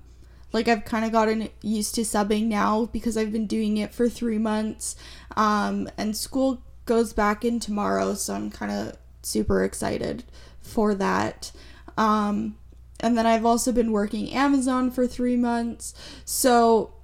like 0.52 0.68
I've 0.68 0.84
kind 0.84 1.06
of 1.06 1.14
gotten 1.14 1.48
used 1.62 1.96
to 1.96 2.02
subbing 2.02 2.48
now 2.48 2.88
because 2.88 3.16
I've 3.16 3.32
been 3.32 3.48
doing 3.48 3.78
it 3.78 3.94
for 3.94 4.10
three 4.10 4.40
months. 4.40 4.98
Um, 5.38 5.90
and 5.98 6.18
school 6.18 6.62
goes 6.84 7.14
back 7.14 7.46
in 7.46 7.62
tomorrow, 7.62 8.14
so 8.14 8.34
I'm 8.34 8.52
kind 8.52 8.74
of 8.74 8.98
super 9.22 9.64
excited 9.64 10.26
for 10.60 10.94
that. 10.96 11.54
Um, 11.98 12.58
and 13.00 13.18
then 13.18 13.26
I've 13.26 13.46
also 13.46 13.72
been 13.72 13.94
working 13.94 14.34
Amazon 14.34 14.92
for 14.92 15.08
three 15.08 15.38
months, 15.38 15.94
so 16.26 16.95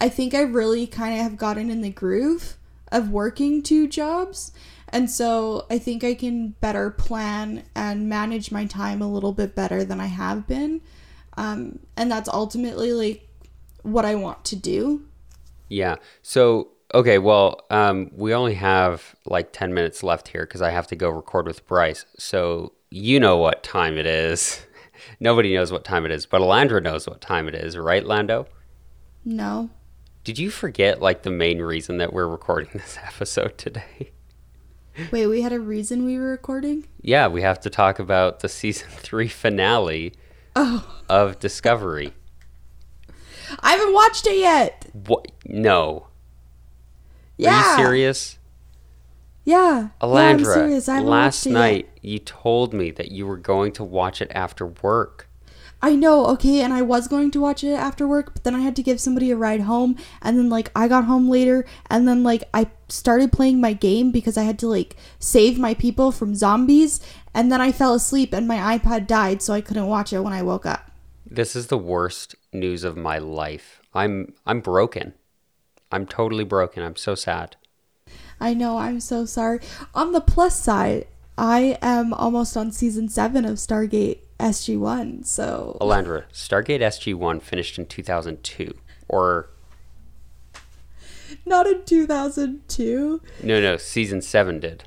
I 0.00 0.08
think 0.08 0.34
I 0.34 0.42
really 0.42 0.86
kind 0.86 1.14
of 1.14 1.20
have 1.20 1.36
gotten 1.36 1.70
in 1.70 1.80
the 1.80 1.90
groove 1.90 2.56
of 2.90 3.10
working 3.10 3.62
two 3.62 3.88
jobs. 3.88 4.52
And 4.88 5.10
so 5.10 5.66
I 5.70 5.78
think 5.78 6.04
I 6.04 6.14
can 6.14 6.50
better 6.60 6.90
plan 6.90 7.64
and 7.74 8.08
manage 8.08 8.52
my 8.52 8.64
time 8.66 9.02
a 9.02 9.10
little 9.10 9.32
bit 9.32 9.54
better 9.54 9.84
than 9.84 10.00
I 10.00 10.06
have 10.06 10.46
been. 10.46 10.80
Um, 11.36 11.80
and 11.96 12.10
that's 12.10 12.28
ultimately 12.28 12.92
like 12.92 13.28
what 13.82 14.04
I 14.04 14.14
want 14.14 14.44
to 14.46 14.56
do. 14.56 15.04
Yeah. 15.68 15.96
So, 16.22 16.68
okay, 16.94 17.18
well, 17.18 17.62
um, 17.70 18.10
we 18.14 18.34
only 18.34 18.54
have 18.54 19.16
like 19.26 19.52
10 19.52 19.74
minutes 19.74 20.02
left 20.02 20.28
here 20.28 20.46
because 20.46 20.62
I 20.62 20.70
have 20.70 20.86
to 20.88 20.96
go 20.96 21.10
record 21.10 21.46
with 21.46 21.66
Bryce. 21.66 22.06
So, 22.18 22.72
you 22.90 23.18
know 23.18 23.36
what 23.36 23.64
time 23.64 23.98
it 23.98 24.06
is. 24.06 24.60
Nobody 25.20 25.54
knows 25.54 25.72
what 25.72 25.84
time 25.84 26.04
it 26.04 26.12
is, 26.12 26.26
but 26.26 26.40
Alandra 26.40 26.80
knows 26.82 27.08
what 27.08 27.20
time 27.20 27.48
it 27.48 27.54
is, 27.54 27.76
right, 27.76 28.04
Lando? 28.06 28.46
No. 29.24 29.70
Did 30.24 30.38
you 30.38 30.50
forget 30.50 31.00
like 31.02 31.22
the 31.22 31.30
main 31.30 31.60
reason 31.60 31.98
that 31.98 32.12
we're 32.12 32.26
recording 32.26 32.70
this 32.74 32.98
episode 33.04 33.58
today? 33.58 34.10
Wait, 35.10 35.26
we 35.26 35.42
had 35.42 35.52
a 35.52 35.60
reason 35.60 36.04
we 36.04 36.18
were 36.18 36.30
recording? 36.30 36.86
Yeah, 37.00 37.26
we 37.28 37.42
have 37.42 37.60
to 37.60 37.70
talk 37.70 37.98
about 37.98 38.40
the 38.40 38.48
season 38.48 38.88
three 38.90 39.28
finale 39.28 40.14
Oh, 40.56 41.02
of 41.08 41.40
Discovery. 41.40 42.14
I 43.60 43.72
haven't 43.72 43.92
watched 43.92 44.26
it 44.26 44.38
yet. 44.38 44.86
What? 44.92 45.30
No. 45.44 46.06
Yeah. 47.36 47.54
Are 47.74 47.78
you 47.78 47.84
serious? 47.84 48.38
Yeah. 49.44 49.56
yeah, 49.80 49.88
Alandra. 50.00 50.88
I 50.88 51.00
last 51.00 51.44
watched 51.44 51.46
it 51.46 51.50
yet. 51.50 51.54
night 51.54 51.88
you 52.00 52.18
told 52.20 52.72
me 52.72 52.90
that 52.92 53.10
you 53.10 53.26
were 53.26 53.36
going 53.36 53.72
to 53.72 53.84
watch 53.84 54.22
it 54.22 54.30
after 54.34 54.66
work. 54.68 55.28
I 55.84 55.96
know, 55.96 56.24
okay, 56.28 56.62
and 56.62 56.72
I 56.72 56.80
was 56.80 57.08
going 57.08 57.30
to 57.32 57.42
watch 57.42 57.62
it 57.62 57.74
after 57.74 58.08
work, 58.08 58.32
but 58.32 58.42
then 58.42 58.54
I 58.54 58.60
had 58.60 58.74
to 58.76 58.82
give 58.82 58.98
somebody 58.98 59.30
a 59.30 59.36
ride 59.36 59.60
home, 59.60 59.98
and 60.22 60.38
then 60.38 60.48
like 60.48 60.70
I 60.74 60.88
got 60.88 61.04
home 61.04 61.28
later, 61.28 61.66
and 61.90 62.08
then 62.08 62.22
like 62.22 62.44
I 62.54 62.68
started 62.88 63.32
playing 63.32 63.60
my 63.60 63.74
game 63.74 64.10
because 64.10 64.38
I 64.38 64.44
had 64.44 64.58
to 64.60 64.66
like 64.66 64.96
save 65.18 65.58
my 65.58 65.74
people 65.74 66.10
from 66.10 66.34
zombies, 66.34 67.00
and 67.34 67.52
then 67.52 67.60
I 67.60 67.70
fell 67.70 67.92
asleep 67.92 68.32
and 68.32 68.48
my 68.48 68.78
iPad 68.78 69.06
died, 69.06 69.42
so 69.42 69.52
I 69.52 69.60
couldn't 69.60 69.86
watch 69.86 70.14
it 70.14 70.20
when 70.20 70.32
I 70.32 70.40
woke 70.40 70.64
up. 70.64 70.90
This 71.26 71.54
is 71.54 71.66
the 71.66 71.76
worst 71.76 72.34
news 72.50 72.82
of 72.82 72.96
my 72.96 73.18
life. 73.18 73.82
I'm 73.92 74.32
I'm 74.46 74.60
broken. 74.60 75.12
I'm 75.92 76.06
totally 76.06 76.44
broken. 76.44 76.82
I'm 76.82 76.96
so 76.96 77.14
sad. 77.14 77.56
I 78.40 78.54
know, 78.54 78.78
I'm 78.78 79.00
so 79.00 79.26
sorry. 79.26 79.60
On 79.94 80.12
the 80.12 80.22
plus 80.22 80.58
side, 80.58 81.08
I 81.36 81.76
am 81.82 82.14
almost 82.14 82.56
on 82.56 82.72
season 82.72 83.10
7 83.10 83.44
of 83.44 83.56
Stargate 83.58 84.20
SG1, 84.44 85.24
so 85.24 85.78
Alandra, 85.80 86.24
Stargate 86.32 86.80
SG-1 86.80 87.40
finished 87.40 87.78
in 87.78 87.86
2002 87.86 88.74
or 89.08 89.48
not 91.46 91.66
in 91.66 91.82
2002. 91.84 93.20
no, 93.42 93.60
no, 93.60 93.76
season 93.78 94.20
7 94.20 94.60
did. 94.60 94.84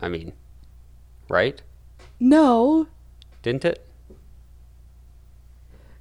I 0.00 0.08
mean, 0.08 0.32
right? 1.28 1.60
No, 2.18 2.86
Didn't 3.42 3.64
it? 3.64 3.84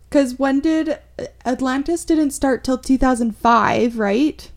Because 0.10 0.40
when 0.40 0.62
did 0.62 1.00
Atlantis 1.46 2.06
didn't 2.06 2.32
start 2.32 2.64
till 2.64 2.78
2005, 2.78 4.00
right? 4.00 4.50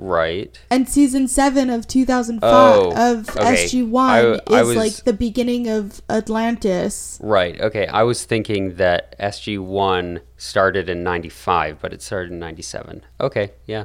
Right. 0.00 0.56
And 0.70 0.88
season 0.88 1.26
seven 1.28 1.70
of 1.70 1.86
2005 1.88 2.40
Oh, 2.52 2.92
of 3.12 3.28
okay. 3.30 3.64
SG1 3.64 4.40
I- 4.48 4.54
I 4.56 4.60
is 4.60 4.66
was- 4.68 4.76
like 4.76 4.94
the 5.04 5.12
beginning 5.12 5.66
of 5.68 6.00
Atlantis. 6.08 7.18
Right. 7.22 7.60
Okay. 7.60 7.86
I 7.88 8.02
was 8.04 8.24
thinking 8.24 8.76
that 8.76 9.16
SG1 9.18 10.20
started 10.36 10.88
in 10.88 11.02
95, 11.02 11.78
but 11.80 11.92
it 11.92 12.00
started 12.02 12.30
in 12.32 12.38
97. 12.38 13.02
Okay. 13.20 13.52
Yeah. 13.66 13.84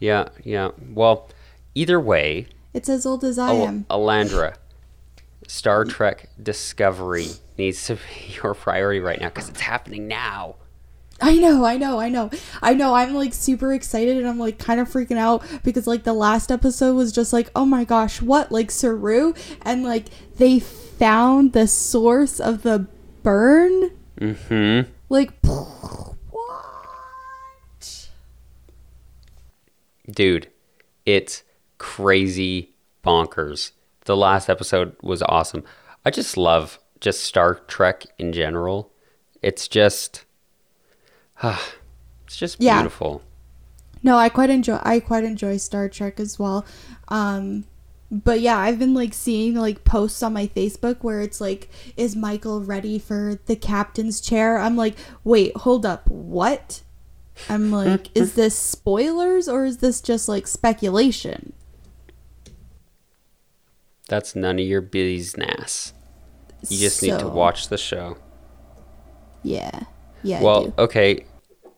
Yeah. 0.00 0.28
Yeah. 0.42 0.70
Well, 0.92 1.28
either 1.74 2.00
way, 2.00 2.46
It's 2.74 2.88
as 2.88 3.06
old 3.06 3.22
as 3.24 3.38
I 3.38 3.50
Al- 3.54 3.66
am. 3.68 3.86
Alandra, 3.88 4.54
Star 5.48 5.84
Trek 5.96 6.28
Discovery 6.42 7.28
needs 7.56 7.86
to 7.86 7.94
be 7.94 8.34
your 8.42 8.52
priority 8.54 9.00
right 9.00 9.20
now 9.20 9.28
because 9.28 9.48
it's 9.48 9.60
happening 9.60 10.08
now. 10.08 10.56
I 11.20 11.36
know, 11.36 11.64
I 11.64 11.78
know, 11.78 11.98
I 11.98 12.08
know. 12.08 12.30
I 12.60 12.74
know, 12.74 12.94
I'm 12.94 13.14
like 13.14 13.32
super 13.32 13.72
excited 13.72 14.18
and 14.18 14.28
I'm 14.28 14.38
like 14.38 14.58
kind 14.58 14.80
of 14.80 14.88
freaking 14.88 15.16
out 15.16 15.42
because 15.64 15.86
like 15.86 16.04
the 16.04 16.12
last 16.12 16.50
episode 16.50 16.94
was 16.94 17.12
just 17.12 17.32
like, 17.32 17.50
oh 17.56 17.64
my 17.64 17.84
gosh, 17.84 18.20
what? 18.20 18.52
Like 18.52 18.70
Saru? 18.70 19.32
And 19.62 19.82
like 19.82 20.08
they 20.36 20.58
found 20.60 21.52
the 21.54 21.66
source 21.66 22.38
of 22.38 22.62
the 22.62 22.86
burn? 23.22 23.90
Mm-hmm. 24.20 24.90
Like, 25.08 25.32
what? 26.30 26.50
Dude, 30.10 30.48
it's 31.06 31.42
crazy 31.78 32.74
bonkers. 33.02 33.72
The 34.04 34.16
last 34.16 34.50
episode 34.50 34.94
was 35.02 35.22
awesome. 35.22 35.64
I 36.04 36.10
just 36.10 36.36
love 36.36 36.78
just 37.00 37.24
Star 37.24 37.54
Trek 37.54 38.04
in 38.18 38.32
general. 38.32 38.92
It's 39.42 39.66
just 39.66 40.25
it's 41.42 42.36
just 42.36 42.60
Yeah. 42.60 42.80
beautiful. 42.80 43.22
No, 44.02 44.16
I 44.16 44.28
quite 44.28 44.50
enjoy 44.50 44.78
I 44.82 45.00
quite 45.00 45.24
enjoy 45.24 45.56
Star 45.56 45.88
Trek 45.88 46.20
as 46.20 46.38
well. 46.38 46.64
Um 47.08 47.64
but 48.10 48.40
yeah, 48.40 48.56
I've 48.58 48.78
been 48.78 48.94
like 48.94 49.12
seeing 49.12 49.54
like 49.54 49.82
posts 49.84 50.22
on 50.22 50.32
my 50.32 50.46
Facebook 50.46 50.98
where 51.00 51.20
it's 51.20 51.40
like 51.40 51.68
is 51.96 52.14
Michael 52.14 52.62
ready 52.62 52.98
for 52.98 53.38
the 53.46 53.56
captain's 53.56 54.20
chair? 54.20 54.58
I'm 54.58 54.76
like, 54.76 54.96
"Wait, 55.24 55.56
hold 55.56 55.84
up. 55.84 56.08
What?" 56.08 56.82
I'm 57.48 57.72
like, 57.72 58.10
"Is 58.14 58.34
this 58.34 58.56
spoilers 58.56 59.48
or 59.48 59.64
is 59.64 59.78
this 59.78 60.00
just 60.00 60.28
like 60.28 60.46
speculation?" 60.46 61.52
That's 64.08 64.36
none 64.36 64.60
of 64.60 64.64
your 64.66 64.80
business. 64.82 65.92
You 66.68 66.78
just 66.78 67.02
need 67.02 67.18
to 67.18 67.26
watch 67.28 67.68
the 67.68 67.78
show. 67.78 68.18
Yeah. 69.42 69.84
Yeah, 70.26 70.42
well, 70.42 70.72
okay. 70.78 71.24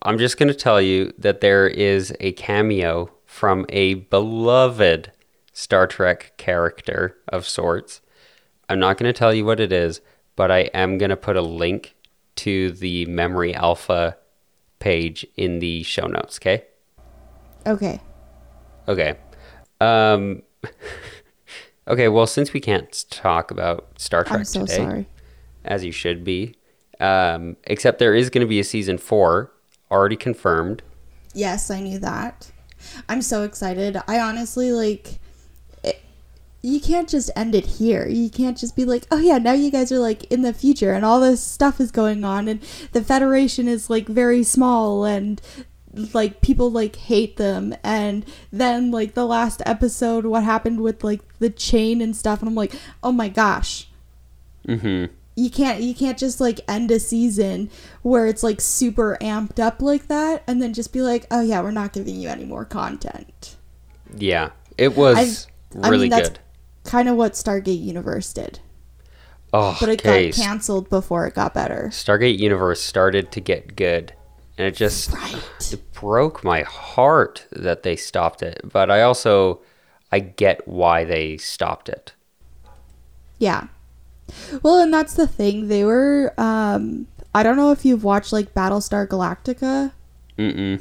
I'm 0.02 0.18
just 0.18 0.38
going 0.38 0.48
to 0.48 0.54
tell 0.54 0.80
you 0.80 1.12
that 1.18 1.40
there 1.40 1.66
is 1.66 2.14
a 2.20 2.32
cameo 2.32 3.10
from 3.26 3.66
a 3.68 3.94
beloved 3.94 5.12
Star 5.52 5.86
Trek 5.86 6.34
character 6.36 7.16
of 7.28 7.46
sorts 7.46 8.00
I'm 8.68 8.78
not 8.78 8.98
going 8.98 9.12
to 9.12 9.18
tell 9.18 9.32
you 9.32 9.44
what 9.44 9.60
it 9.60 9.72
is, 9.72 10.00
but 10.36 10.50
I 10.50 10.70
am 10.74 10.98
going 10.98 11.10
to 11.10 11.16
put 11.16 11.36
a 11.36 11.42
link 11.42 11.94
to 12.36 12.70
the 12.72 13.06
Memory 13.06 13.54
Alpha 13.54 14.16
page 14.78 15.26
in 15.36 15.58
the 15.58 15.82
show 15.82 16.06
notes, 16.06 16.38
okay? 16.38 16.64
Okay. 17.66 18.00
Okay. 18.86 19.16
Um 19.80 20.42
Okay, 21.88 22.08
well, 22.08 22.26
since 22.26 22.52
we 22.52 22.60
can't 22.60 23.06
talk 23.08 23.50
about 23.50 23.88
Star 23.98 24.22
Trek 24.22 24.40
I'm 24.40 24.44
so 24.44 24.60
today, 24.60 24.76
sorry. 24.76 25.08
as 25.64 25.84
you 25.86 25.90
should 25.90 26.22
be, 26.22 26.54
um, 27.00 27.56
except 27.64 27.98
there 27.98 28.14
is 28.14 28.30
going 28.30 28.44
to 28.44 28.48
be 28.48 28.60
a 28.60 28.64
season 28.64 28.98
four 28.98 29.52
already 29.90 30.16
confirmed. 30.16 30.82
Yes, 31.34 31.70
I 31.70 31.80
knew 31.80 31.98
that. 31.98 32.50
I'm 33.08 33.22
so 33.22 33.42
excited. 33.42 33.96
I 34.06 34.20
honestly 34.20 34.72
like 34.72 35.18
it, 35.82 36.00
you 36.62 36.80
can't 36.80 37.08
just 37.08 37.30
end 37.36 37.54
it 37.54 37.66
here. 37.66 38.06
You 38.06 38.30
can't 38.30 38.56
just 38.56 38.76
be 38.76 38.84
like, 38.84 39.06
"Oh 39.10 39.18
yeah, 39.18 39.38
now 39.38 39.52
you 39.52 39.70
guys 39.70 39.92
are 39.92 39.98
like 39.98 40.24
in 40.32 40.42
the 40.42 40.52
future 40.52 40.92
and 40.92 41.04
all 41.04 41.20
this 41.20 41.42
stuff 41.42 41.80
is 41.80 41.90
going 41.90 42.24
on 42.24 42.48
and 42.48 42.60
the 42.92 43.02
Federation 43.02 43.68
is 43.68 43.90
like 43.90 44.06
very 44.06 44.42
small 44.42 45.04
and 45.04 45.40
like 46.12 46.40
people 46.40 46.70
like 46.70 46.96
hate 46.96 47.36
them 47.36 47.74
and 47.82 48.24
then 48.52 48.90
like 48.90 49.14
the 49.14 49.26
last 49.26 49.62
episode 49.66 50.26
what 50.26 50.44
happened 50.44 50.80
with 50.80 51.02
like 51.02 51.22
the 51.38 51.50
chain 51.50 52.00
and 52.00 52.16
stuff 52.16 52.40
and 52.40 52.48
I'm 52.48 52.54
like, 52.54 52.74
"Oh 53.02 53.12
my 53.12 53.28
gosh." 53.28 53.88
Mm-hmm. 54.66 55.14
You 55.38 55.50
can't 55.50 55.80
you 55.82 55.94
can't 55.94 56.18
just 56.18 56.40
like 56.40 56.60
end 56.68 56.90
a 56.90 56.98
season 57.00 57.70
where 58.02 58.26
it's 58.26 58.42
like 58.42 58.60
super 58.60 59.16
amped 59.20 59.58
up 59.58 59.80
like 59.82 60.08
that 60.08 60.42
and 60.46 60.60
then 60.62 60.72
just 60.74 60.92
be 60.92 61.02
like 61.02 61.26
oh 61.30 61.40
yeah 61.40 61.60
we're 61.60 61.70
not 61.70 61.92
giving 61.92 62.16
you 62.16 62.28
any 62.28 62.44
more 62.44 62.64
content 62.64 63.56
Yeah, 64.14 64.50
it 64.76 64.96
was 64.96 65.46
I 65.82 65.88
really 65.88 66.08
mean, 66.08 66.10
good. 66.10 66.38
kind 66.84 67.08
of 67.08 67.16
what 67.16 67.32
stargate 67.32 67.82
universe 67.82 68.32
did 68.32 68.60
Oh, 69.52 69.76
but 69.80 69.88
it 69.88 70.00
okay. 70.00 70.30
got 70.30 70.32
canceled 70.36 70.88
before 70.90 71.26
it 71.26 71.34
got 71.34 71.54
better 71.54 71.92
Stargate 71.92 72.38
Universe 72.38 72.82
started 72.82 73.32
to 73.32 73.40
get 73.40 73.76
good, 73.76 74.12
and 74.58 74.66
it 74.66 74.74
just 74.76 75.12
right 75.12 75.42
it 75.70 75.92
broke 75.92 76.44
my 76.44 76.62
heart 76.62 77.46
that 77.52 77.82
they 77.82 77.96
stopped 77.96 78.42
it. 78.42 78.60
But 78.64 78.90
I 78.90 79.02
also 79.02 79.60
I 80.12 80.20
get 80.20 80.66
why 80.68 81.04
they 81.04 81.36
stopped 81.38 81.88
it. 81.88 82.12
yeah 83.38 83.68
well 84.62 84.78
and 84.78 84.92
that's 84.92 85.14
the 85.14 85.26
thing 85.26 85.68
they 85.68 85.84
were 85.84 86.32
um 86.38 87.06
i 87.34 87.42
don't 87.42 87.56
know 87.56 87.72
if 87.72 87.84
you've 87.84 88.04
watched 88.04 88.32
like 88.32 88.54
battlestar 88.54 89.06
galactica 89.06 89.92
Mm-mm. 90.38 90.80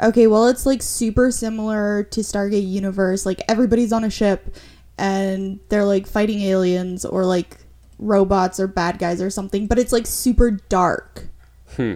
Okay, 0.00 0.26
well, 0.26 0.46
it's 0.46 0.64
like 0.64 0.80
super 0.80 1.30
similar 1.30 2.04
to 2.04 2.20
Stargate 2.20 2.68
Universe. 2.68 3.26
Like 3.26 3.42
everybody's 3.48 3.92
on 3.92 4.04
a 4.04 4.10
ship 4.10 4.54
and 4.96 5.60
they're 5.68 5.84
like 5.84 6.06
fighting 6.06 6.40
aliens 6.40 7.04
or 7.04 7.24
like 7.24 7.58
robots 7.98 8.60
or 8.60 8.66
bad 8.66 8.98
guys 8.98 9.20
or 9.20 9.30
something, 9.30 9.66
but 9.66 9.78
it's 9.78 9.92
like 9.92 10.06
super 10.06 10.52
dark. 10.52 11.28
Hmm. 11.76 11.94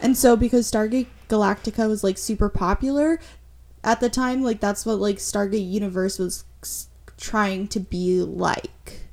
And 0.00 0.16
so 0.16 0.36
because 0.36 0.70
Stargate 0.70 1.06
Galactica 1.28 1.88
was 1.88 2.04
like 2.04 2.18
super 2.18 2.50
popular 2.50 3.18
at 3.82 4.00
the 4.00 4.10
time, 4.10 4.42
like 4.42 4.60
that's 4.60 4.84
what 4.84 4.98
like 4.98 5.16
Stargate 5.16 5.68
Universe 5.68 6.18
was 6.18 6.44
trying 7.16 7.68
to 7.68 7.80
be 7.80 8.20
like. 8.20 9.03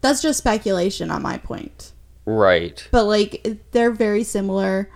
That's 0.00 0.22
just 0.22 0.38
speculation 0.38 1.10
on 1.10 1.22
my 1.22 1.38
point 1.38 1.92
Right. 2.26 2.86
but 2.90 3.04
like 3.04 3.58
they're 3.72 3.90
very 3.90 4.22
similar 4.24 4.90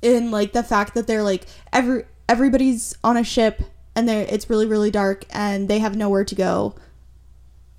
in 0.00 0.30
like 0.30 0.52
the 0.52 0.62
fact 0.62 0.94
that 0.94 1.06
they're 1.06 1.22
like 1.22 1.46
every 1.72 2.04
everybody's 2.28 2.96
on 3.04 3.16
a 3.16 3.24
ship 3.24 3.62
and 3.94 4.08
they're 4.08 4.26
it's 4.28 4.48
really 4.50 4.66
really 4.66 4.90
dark 4.90 5.24
and 5.30 5.68
they 5.68 5.78
have 5.78 5.96
nowhere 5.96 6.24
to 6.24 6.34
go 6.34 6.74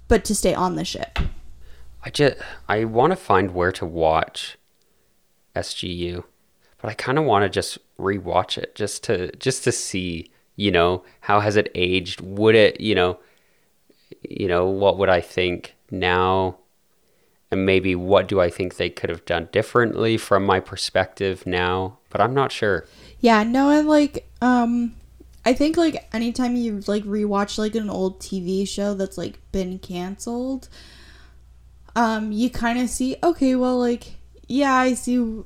but 0.07 0.23
to 0.25 0.35
stay 0.35 0.53
on 0.53 0.75
the 0.75 0.85
ship 0.85 1.19
I 2.05 2.09
just 2.09 2.37
I 2.67 2.83
want 2.85 3.11
to 3.11 3.15
find 3.17 3.53
where 3.53 3.71
to 3.73 3.85
watch 3.85 4.57
SGU, 5.55 6.23
but 6.81 6.89
I 6.89 6.93
kind 6.95 7.17
of 7.17 7.23
want 7.23 7.43
to 7.43 7.49
just 7.49 7.77
rewatch 7.98 8.57
it 8.57 8.75
just 8.75 9.03
to 9.05 9.31
just 9.37 9.63
to 9.63 9.72
see, 9.72 10.29
you 10.57 10.69
know, 10.69 11.05
how 11.22 11.39
has 11.39 11.55
it 11.55 11.72
aged? 11.75 12.19
Would 12.19 12.55
it, 12.55 12.81
you 12.81 12.93
know, 12.93 13.19
you 14.21 14.47
know, 14.47 14.65
what 14.67 14.97
would 14.97 15.09
I 15.09 15.21
think 15.21 15.75
now? 15.91 16.57
And 17.51 17.65
maybe 17.65 17.95
what 17.95 18.27
do 18.27 18.41
I 18.41 18.49
think 18.49 18.75
they 18.77 18.89
could 18.89 19.09
have 19.11 19.25
done 19.25 19.47
differently 19.51 20.17
from 20.17 20.43
my 20.45 20.59
perspective 20.59 21.45
now? 21.45 21.99
But 22.09 22.19
I'm 22.21 22.33
not 22.33 22.51
sure. 22.51 22.85
yeah 23.19 23.41
no 23.43 23.69
and 23.69 23.87
like 23.87 24.27
um 24.41 24.93
i 25.45 25.53
think 25.53 25.77
like 25.77 26.07
anytime 26.13 26.55
you 26.57 26.81
like 26.87 27.03
rewatch 27.05 27.57
like 27.57 27.73
an 27.73 27.89
old 27.89 28.19
tv 28.19 28.67
show 28.67 28.93
that's 28.93 29.17
like 29.17 29.39
been 29.53 29.79
canceled 29.79 30.67
um 31.95 32.31
you 32.33 32.49
kind 32.49 32.77
of 32.79 32.89
see 32.89 33.15
okay 33.23 33.55
well 33.55 33.79
like 33.79 34.15
yeah 34.47 34.73
i 34.73 34.93
see 34.93 35.41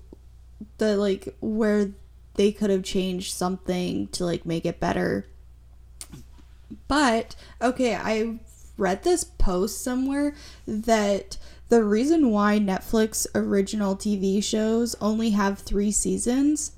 the 0.80 0.97
like 0.97 1.36
where 1.39 1.91
they 2.34 2.51
could 2.51 2.69
have 2.71 2.84
changed 2.84 3.32
something 3.34 4.08
to 4.08 4.25
like 4.25 4.43
make 4.45 4.65
it 4.65 4.80
better 4.80 5.27
but 6.88 7.36
okay 7.62 7.95
i 7.95 8.39
read 8.78 9.04
this 9.04 9.24
post 9.24 9.84
somewhere 9.84 10.34
that 10.68 11.38
the 11.70 11.84
reason 11.84 12.30
why 12.32 12.58
netflix 12.60 13.26
original 13.36 13.96
tv 13.96 14.44
shows 14.44 14.96
only 15.02 15.32
have 15.32 15.60
three 15.60 15.92
seasons 15.92 16.72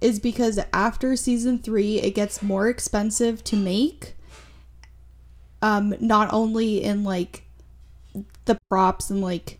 is 0.00 0.18
because 0.18 0.58
after 0.72 1.14
season 1.14 1.58
three 1.58 2.00
it 2.00 2.12
gets 2.12 2.42
more 2.42 2.68
expensive 2.68 3.44
to 3.44 3.54
make 3.56 4.14
um 5.60 5.94
not 6.00 6.32
only 6.32 6.82
in 6.82 7.04
like 7.04 7.44
the 8.46 8.58
props 8.68 9.10
and 9.10 9.20
like 9.20 9.58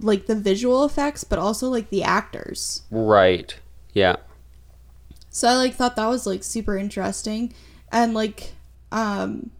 like 0.00 0.26
the 0.26 0.34
visual 0.34 0.84
effects 0.84 1.22
but 1.24 1.38
also 1.38 1.68
like 1.68 1.88
the 1.90 2.02
actors 2.02 2.82
Right. 2.90 3.54
Yeah. 3.92 4.16
so 5.30 5.48
i 5.48 5.54
like 5.54 5.74
thought 5.74 5.96
that 5.96 6.06
was 6.08 6.26
like 6.26 6.42
super 6.42 6.76
interesting 6.76 7.54
and 7.92 8.12
like 8.12 8.52
um 8.92 9.50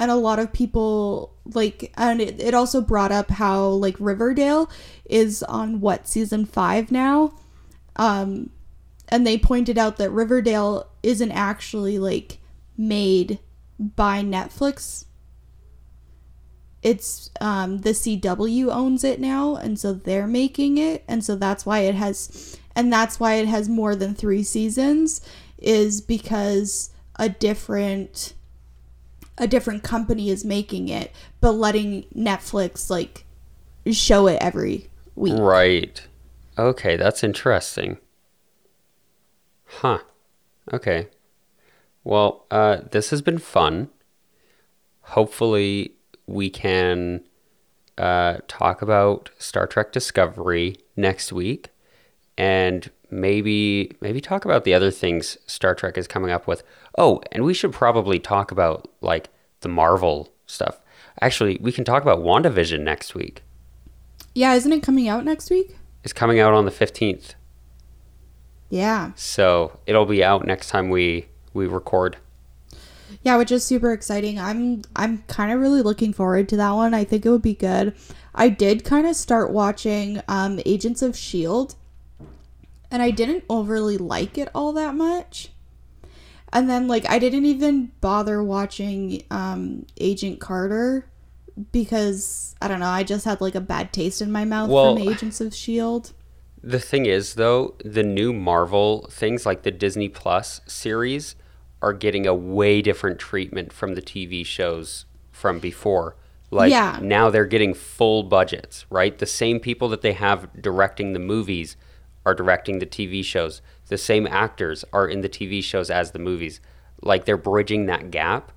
and 0.00 0.10
a 0.10 0.16
lot 0.16 0.38
of 0.38 0.50
people 0.50 1.36
like 1.44 1.92
and 1.94 2.22
it, 2.22 2.40
it 2.40 2.54
also 2.54 2.80
brought 2.80 3.12
up 3.12 3.30
how 3.30 3.66
like 3.66 3.94
riverdale 4.00 4.70
is 5.04 5.42
on 5.42 5.78
what 5.78 6.08
season 6.08 6.46
five 6.46 6.90
now? 6.90 7.34
Um 7.96 8.48
and 9.10 9.26
they 9.26 9.36
pointed 9.36 9.76
out 9.76 9.98
that 9.98 10.10
riverdale 10.10 10.88
isn't 11.02 11.32
actually 11.32 11.98
like 11.98 12.38
made 12.78 13.40
by 13.78 14.22
netflix. 14.22 15.04
It's 16.82 17.30
um 17.38 17.82
the 17.82 17.90
cw 17.90 18.74
owns 18.74 19.04
it 19.04 19.20
now 19.20 19.54
and 19.54 19.78
so 19.78 19.92
they're 19.92 20.26
making 20.26 20.78
it 20.78 21.04
and 21.06 21.22
so 21.22 21.36
that's 21.36 21.66
why 21.66 21.80
it 21.80 21.94
has 21.94 22.58
and 22.74 22.90
that's 22.90 23.20
why 23.20 23.34
it 23.34 23.48
has 23.48 23.68
more 23.68 23.94
than 23.94 24.14
three 24.14 24.44
seasons 24.44 25.20
is 25.58 26.00
because 26.00 26.88
a 27.16 27.28
different 27.28 28.32
a 29.38 29.46
different 29.46 29.82
company 29.82 30.30
is 30.30 30.44
making 30.44 30.88
it 30.88 31.12
but 31.40 31.52
letting 31.52 32.04
netflix 32.14 32.90
like 32.90 33.24
show 33.90 34.26
it 34.26 34.38
every 34.40 34.88
week 35.16 35.34
Right. 35.38 36.06
Okay, 36.58 36.96
that's 36.96 37.22
interesting. 37.22 37.98
Huh. 39.64 40.00
Okay. 40.72 41.08
Well, 42.04 42.46
uh, 42.50 42.78
this 42.90 43.10
has 43.10 43.22
been 43.22 43.38
fun. 43.38 43.88
Hopefully, 45.02 45.92
we 46.26 46.50
can 46.50 47.22
uh, 47.98 48.38
talk 48.48 48.82
about 48.82 49.30
Star 49.38 49.66
Trek 49.66 49.92
Discovery 49.92 50.76
next 50.96 51.32
week, 51.32 51.68
and 52.36 52.90
maybe 53.10 53.96
maybe 54.00 54.20
talk 54.20 54.44
about 54.44 54.64
the 54.64 54.74
other 54.74 54.90
things 54.90 55.38
Star 55.46 55.74
Trek 55.74 55.96
is 55.96 56.06
coming 56.08 56.30
up 56.30 56.46
with. 56.46 56.62
Oh, 56.98 57.20
and 57.32 57.44
we 57.44 57.54
should 57.54 57.72
probably 57.72 58.18
talk 58.18 58.50
about 58.50 58.88
like 59.00 59.28
the 59.60 59.68
Marvel 59.68 60.32
stuff. 60.46 60.80
Actually, 61.20 61.58
we 61.60 61.72
can 61.72 61.84
talk 61.84 62.02
about 62.02 62.20
WandaVision 62.20 62.80
next 62.80 63.14
week. 63.14 63.42
yeah 64.34 64.54
isn't 64.54 64.72
it 64.72 64.82
coming 64.82 65.08
out 65.08 65.24
next 65.24 65.50
week 65.50 65.76
It's 66.04 66.12
coming 66.12 66.40
out 66.40 66.54
on 66.54 66.64
the 66.64 66.70
fifteenth. 66.70 67.34
yeah 68.68 69.12
So 69.16 69.78
it'll 69.86 70.06
be 70.06 70.22
out 70.24 70.46
next 70.46 70.68
time 70.68 70.88
we 70.90 71.26
we 71.52 71.66
record. 71.66 72.16
Yeah, 73.22 73.36
which 73.38 73.50
is 73.50 73.64
super 73.64 73.92
exciting. 73.92 74.38
I'm 74.38 74.82
I'm 74.94 75.18
kind 75.26 75.52
of 75.52 75.60
really 75.60 75.82
looking 75.82 76.12
forward 76.12 76.48
to 76.50 76.56
that 76.56 76.70
one. 76.72 76.94
I 76.94 77.04
think 77.04 77.26
it 77.26 77.30
would 77.30 77.42
be 77.42 77.54
good. 77.54 77.94
I 78.34 78.48
did 78.48 78.84
kind 78.84 79.06
of 79.06 79.16
start 79.16 79.50
watching 79.50 80.20
um 80.28 80.60
Agents 80.64 81.02
of 81.02 81.16
Shield 81.16 81.74
and 82.90 83.02
I 83.02 83.10
didn't 83.10 83.44
overly 83.48 83.98
like 83.98 84.38
it 84.38 84.48
all 84.54 84.72
that 84.74 84.94
much. 84.94 85.50
And 86.52 86.68
then 86.68 86.88
like 86.88 87.08
I 87.08 87.18
didn't 87.18 87.46
even 87.46 87.92
bother 88.00 88.42
watching 88.42 89.22
um 89.30 89.86
Agent 89.98 90.40
Carter 90.40 91.06
because 91.72 92.54
I 92.60 92.68
don't 92.68 92.80
know, 92.80 92.86
I 92.86 93.02
just 93.02 93.24
had 93.24 93.40
like 93.40 93.54
a 93.54 93.60
bad 93.60 93.92
taste 93.92 94.20
in 94.22 94.32
my 94.32 94.44
mouth 94.44 94.70
Well- 94.70 94.96
from 94.96 95.08
Agents 95.08 95.40
of 95.40 95.54
Shield. 95.54 96.12
The 96.62 96.78
thing 96.80 97.06
is 97.06 97.34
though, 97.34 97.74
the 97.84 98.02
new 98.02 98.32
Marvel 98.34 99.08
things 99.10 99.46
like 99.46 99.62
the 99.62 99.70
Disney 99.70 100.08
Plus 100.10 100.60
series 100.66 101.34
are 101.80 101.94
getting 101.94 102.26
a 102.26 102.34
way 102.34 102.82
different 102.82 103.18
treatment 103.18 103.72
from 103.72 103.94
the 103.94 104.02
TV 104.02 104.44
shows 104.44 105.06
from 105.32 105.58
before. 105.58 106.16
Like 106.50 106.70
Yeah. 106.70 106.98
now 107.00 107.30
they're 107.30 107.46
getting 107.46 107.72
full 107.72 108.24
budgets, 108.24 108.84
right? 108.90 109.16
The 109.16 109.24
same 109.24 109.58
people 109.60 109.88
that 109.88 110.02
they 110.02 110.12
have 110.12 110.48
directing 110.60 111.14
the 111.14 111.18
movies 111.18 111.76
are 112.26 112.34
directing 112.34 112.78
the 112.80 112.86
TV 112.86 113.24
shows. 113.24 113.62
The 113.90 113.98
same 113.98 114.26
actors 114.28 114.84
are 114.92 115.06
in 115.06 115.20
the 115.20 115.28
TV 115.28 115.62
shows 115.62 115.90
as 115.90 116.12
the 116.12 116.20
movies. 116.20 116.60
Like 117.02 117.24
they're 117.24 117.36
bridging 117.36 117.86
that 117.86 118.10
gap. 118.12 118.52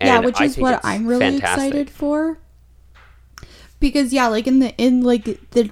yeah, 0.00 0.18
which 0.20 0.40
I 0.40 0.46
is 0.46 0.56
what 0.56 0.80
I'm 0.82 1.06
really 1.06 1.20
fantastic. 1.20 1.66
excited 1.68 1.90
for. 1.90 2.38
Because 3.78 4.12
yeah, 4.12 4.28
like 4.28 4.46
in 4.46 4.60
the 4.60 4.74
in 4.76 5.02
like 5.02 5.24
the 5.50 5.70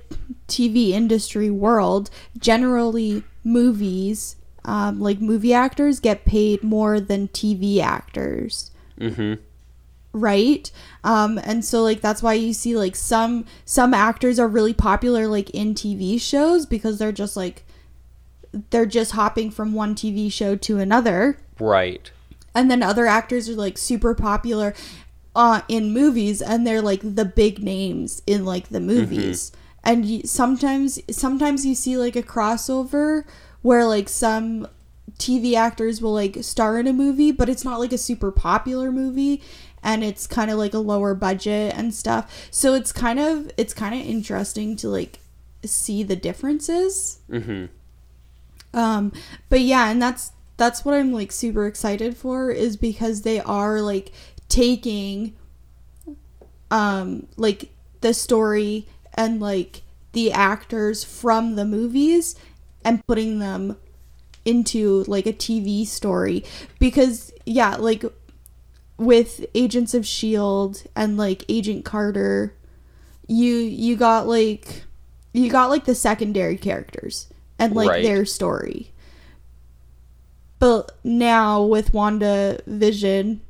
TV 0.48 0.90
industry 0.90 1.50
world, 1.50 2.10
generally 2.36 3.22
movies, 3.42 4.36
um, 4.66 5.00
like 5.00 5.18
movie 5.20 5.54
actors 5.54 5.98
get 5.98 6.26
paid 6.26 6.62
more 6.62 7.00
than 7.00 7.28
TV 7.28 7.80
actors. 7.80 8.70
Mhm. 8.98 9.38
Right? 10.12 10.70
Um, 11.04 11.38
and 11.42 11.64
so 11.64 11.82
like 11.82 12.02
that's 12.02 12.22
why 12.22 12.34
you 12.34 12.52
see 12.52 12.76
like 12.76 12.96
some 12.96 13.46
some 13.64 13.94
actors 13.94 14.38
are 14.38 14.48
really 14.48 14.74
popular 14.74 15.26
like 15.26 15.48
in 15.50 15.74
TV 15.74 16.20
shows 16.20 16.66
because 16.66 16.98
they're 16.98 17.12
just 17.12 17.36
like 17.36 17.64
they're 18.70 18.86
just 18.86 19.12
hopping 19.12 19.50
from 19.50 19.72
one 19.72 19.94
TV 19.94 20.30
show 20.32 20.56
to 20.56 20.78
another. 20.78 21.38
Right. 21.58 22.10
and 22.54 22.70
then 22.70 22.82
other 22.82 23.06
actors 23.06 23.48
are 23.48 23.54
like 23.54 23.76
super 23.78 24.14
popular 24.14 24.74
uh, 25.36 25.60
in 25.68 25.92
movies 25.92 26.42
and 26.42 26.66
they're 26.66 26.82
like 26.82 27.00
the 27.02 27.24
big 27.24 27.62
names 27.62 28.22
in 28.26 28.44
like 28.44 28.70
the 28.70 28.80
movies. 28.80 29.52
And 29.84 30.04
you, 30.04 30.22
sometimes 30.26 30.98
sometimes 31.14 31.64
you 31.64 31.74
see 31.74 31.96
like 31.96 32.16
a 32.16 32.22
crossover 32.22 33.24
where 33.62 33.84
like 33.86 34.08
some 34.08 34.66
tv 35.18 35.54
actors 35.54 36.00
will 36.00 36.14
like 36.14 36.38
star 36.42 36.78
in 36.78 36.86
a 36.86 36.92
movie 36.92 37.30
but 37.30 37.48
it's 37.48 37.64
not 37.64 37.78
like 37.78 37.92
a 37.92 37.98
super 37.98 38.30
popular 38.32 38.90
movie 38.90 39.42
and 39.82 40.02
it's 40.02 40.26
kind 40.26 40.50
of 40.50 40.56
like 40.58 40.72
a 40.74 40.78
lower 40.78 41.14
budget 41.14 41.74
and 41.76 41.92
stuff. 41.94 42.48
So 42.50 42.74
it's 42.74 42.92
kind 42.92 43.18
of 43.20 43.50
it's 43.56 43.72
kind 43.74 43.94
of 43.94 44.00
interesting 44.06 44.76
to 44.76 44.88
like 44.88 45.18
see 45.64 46.02
the 46.02 46.16
differences. 46.16 47.20
Mhm. 47.30 47.68
Um, 48.72 49.12
but 49.48 49.60
yeah, 49.60 49.90
and 49.90 50.00
that's 50.00 50.32
that's 50.56 50.84
what 50.84 50.94
I'm 50.94 51.12
like 51.12 51.32
super 51.32 51.66
excited 51.66 52.16
for 52.16 52.50
is 52.50 52.76
because 52.76 53.22
they 53.22 53.40
are 53.40 53.80
like 53.80 54.12
taking 54.48 55.34
um 56.70 57.26
like 57.36 57.70
the 58.00 58.12
story 58.12 58.86
and 59.14 59.40
like 59.40 59.82
the 60.12 60.32
actors 60.32 61.02
from 61.04 61.56
the 61.56 61.64
movies 61.64 62.36
and 62.84 63.04
putting 63.06 63.38
them 63.38 63.76
into 64.44 65.04
like 65.06 65.26
a 65.26 65.32
TV 65.32 65.86
story. 65.86 66.44
Because 66.78 67.32
yeah, 67.46 67.76
like 67.76 68.04
with 68.98 69.46
Agents 69.54 69.94
of 69.94 70.06
Shield 70.06 70.82
and 70.94 71.16
like 71.16 71.44
Agent 71.48 71.84
Carter, 71.84 72.54
you 73.26 73.54
you 73.54 73.96
got 73.96 74.26
like 74.26 74.84
you 75.32 75.50
got 75.50 75.70
like 75.70 75.84
the 75.84 75.94
secondary 75.94 76.56
characters 76.56 77.28
and 77.60 77.74
like 77.76 77.88
Right. 77.88 78.02
their 78.02 78.24
story. 78.24 78.90
But 80.58 80.92
now 81.04 81.62
with 81.64 81.94
Wanda 81.94 82.60
Vision 82.66 83.40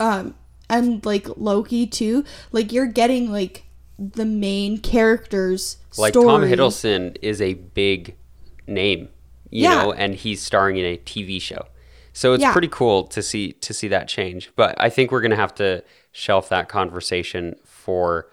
um 0.00 0.34
and 0.70 1.04
like 1.06 1.26
Loki 1.36 1.86
too, 1.86 2.24
like 2.52 2.72
you're 2.72 2.86
getting 2.86 3.30
like 3.32 3.64
the 3.98 4.24
main 4.26 4.78
characters 4.78 5.78
Like 5.96 6.12
story. 6.12 6.26
Tom 6.26 6.42
Hiddleston 6.42 7.16
is 7.22 7.40
a 7.40 7.54
big 7.54 8.14
name, 8.66 9.08
you 9.50 9.62
Yeah. 9.64 9.82
know, 9.82 9.92
and 9.92 10.14
he's 10.14 10.40
starring 10.42 10.76
in 10.76 10.84
a 10.84 10.96
TV 10.98 11.40
show. 11.40 11.66
So 12.12 12.32
it's 12.34 12.42
Yeah. 12.42 12.52
pretty 12.52 12.68
cool 12.68 13.04
to 13.04 13.22
see 13.22 13.52
to 13.52 13.72
see 13.72 13.88
that 13.88 14.08
change. 14.08 14.50
But 14.56 14.74
I 14.78 14.90
think 14.90 15.10
we're 15.10 15.20
gonna 15.22 15.36
have 15.36 15.54
to 15.56 15.82
shelf 16.12 16.48
that 16.50 16.68
conversation 16.68 17.56
for 17.64 18.28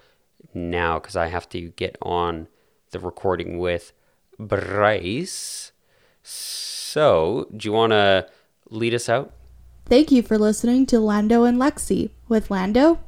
now 0.54 0.98
because 0.98 1.16
I 1.16 1.28
have 1.28 1.48
to 1.50 1.60
get 1.70 1.96
on 2.02 2.48
the 2.90 2.98
recording 3.00 3.58
with 3.58 3.92
Bryce. 4.38 5.72
So, 6.22 7.46
do 7.56 7.68
you 7.68 7.72
want 7.72 7.92
to 7.92 8.26
lead 8.70 8.94
us 8.94 9.08
out? 9.08 9.32
Thank 9.86 10.10
you 10.10 10.22
for 10.22 10.36
listening 10.38 10.86
to 10.86 10.98
Lando 10.98 11.44
and 11.44 11.58
Lexi 11.58 12.10
with 12.28 12.50
Lando 12.50 12.98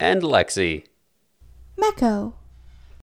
And 0.00 0.22
Lexi. 0.22 0.84
Mecco. 1.76 2.34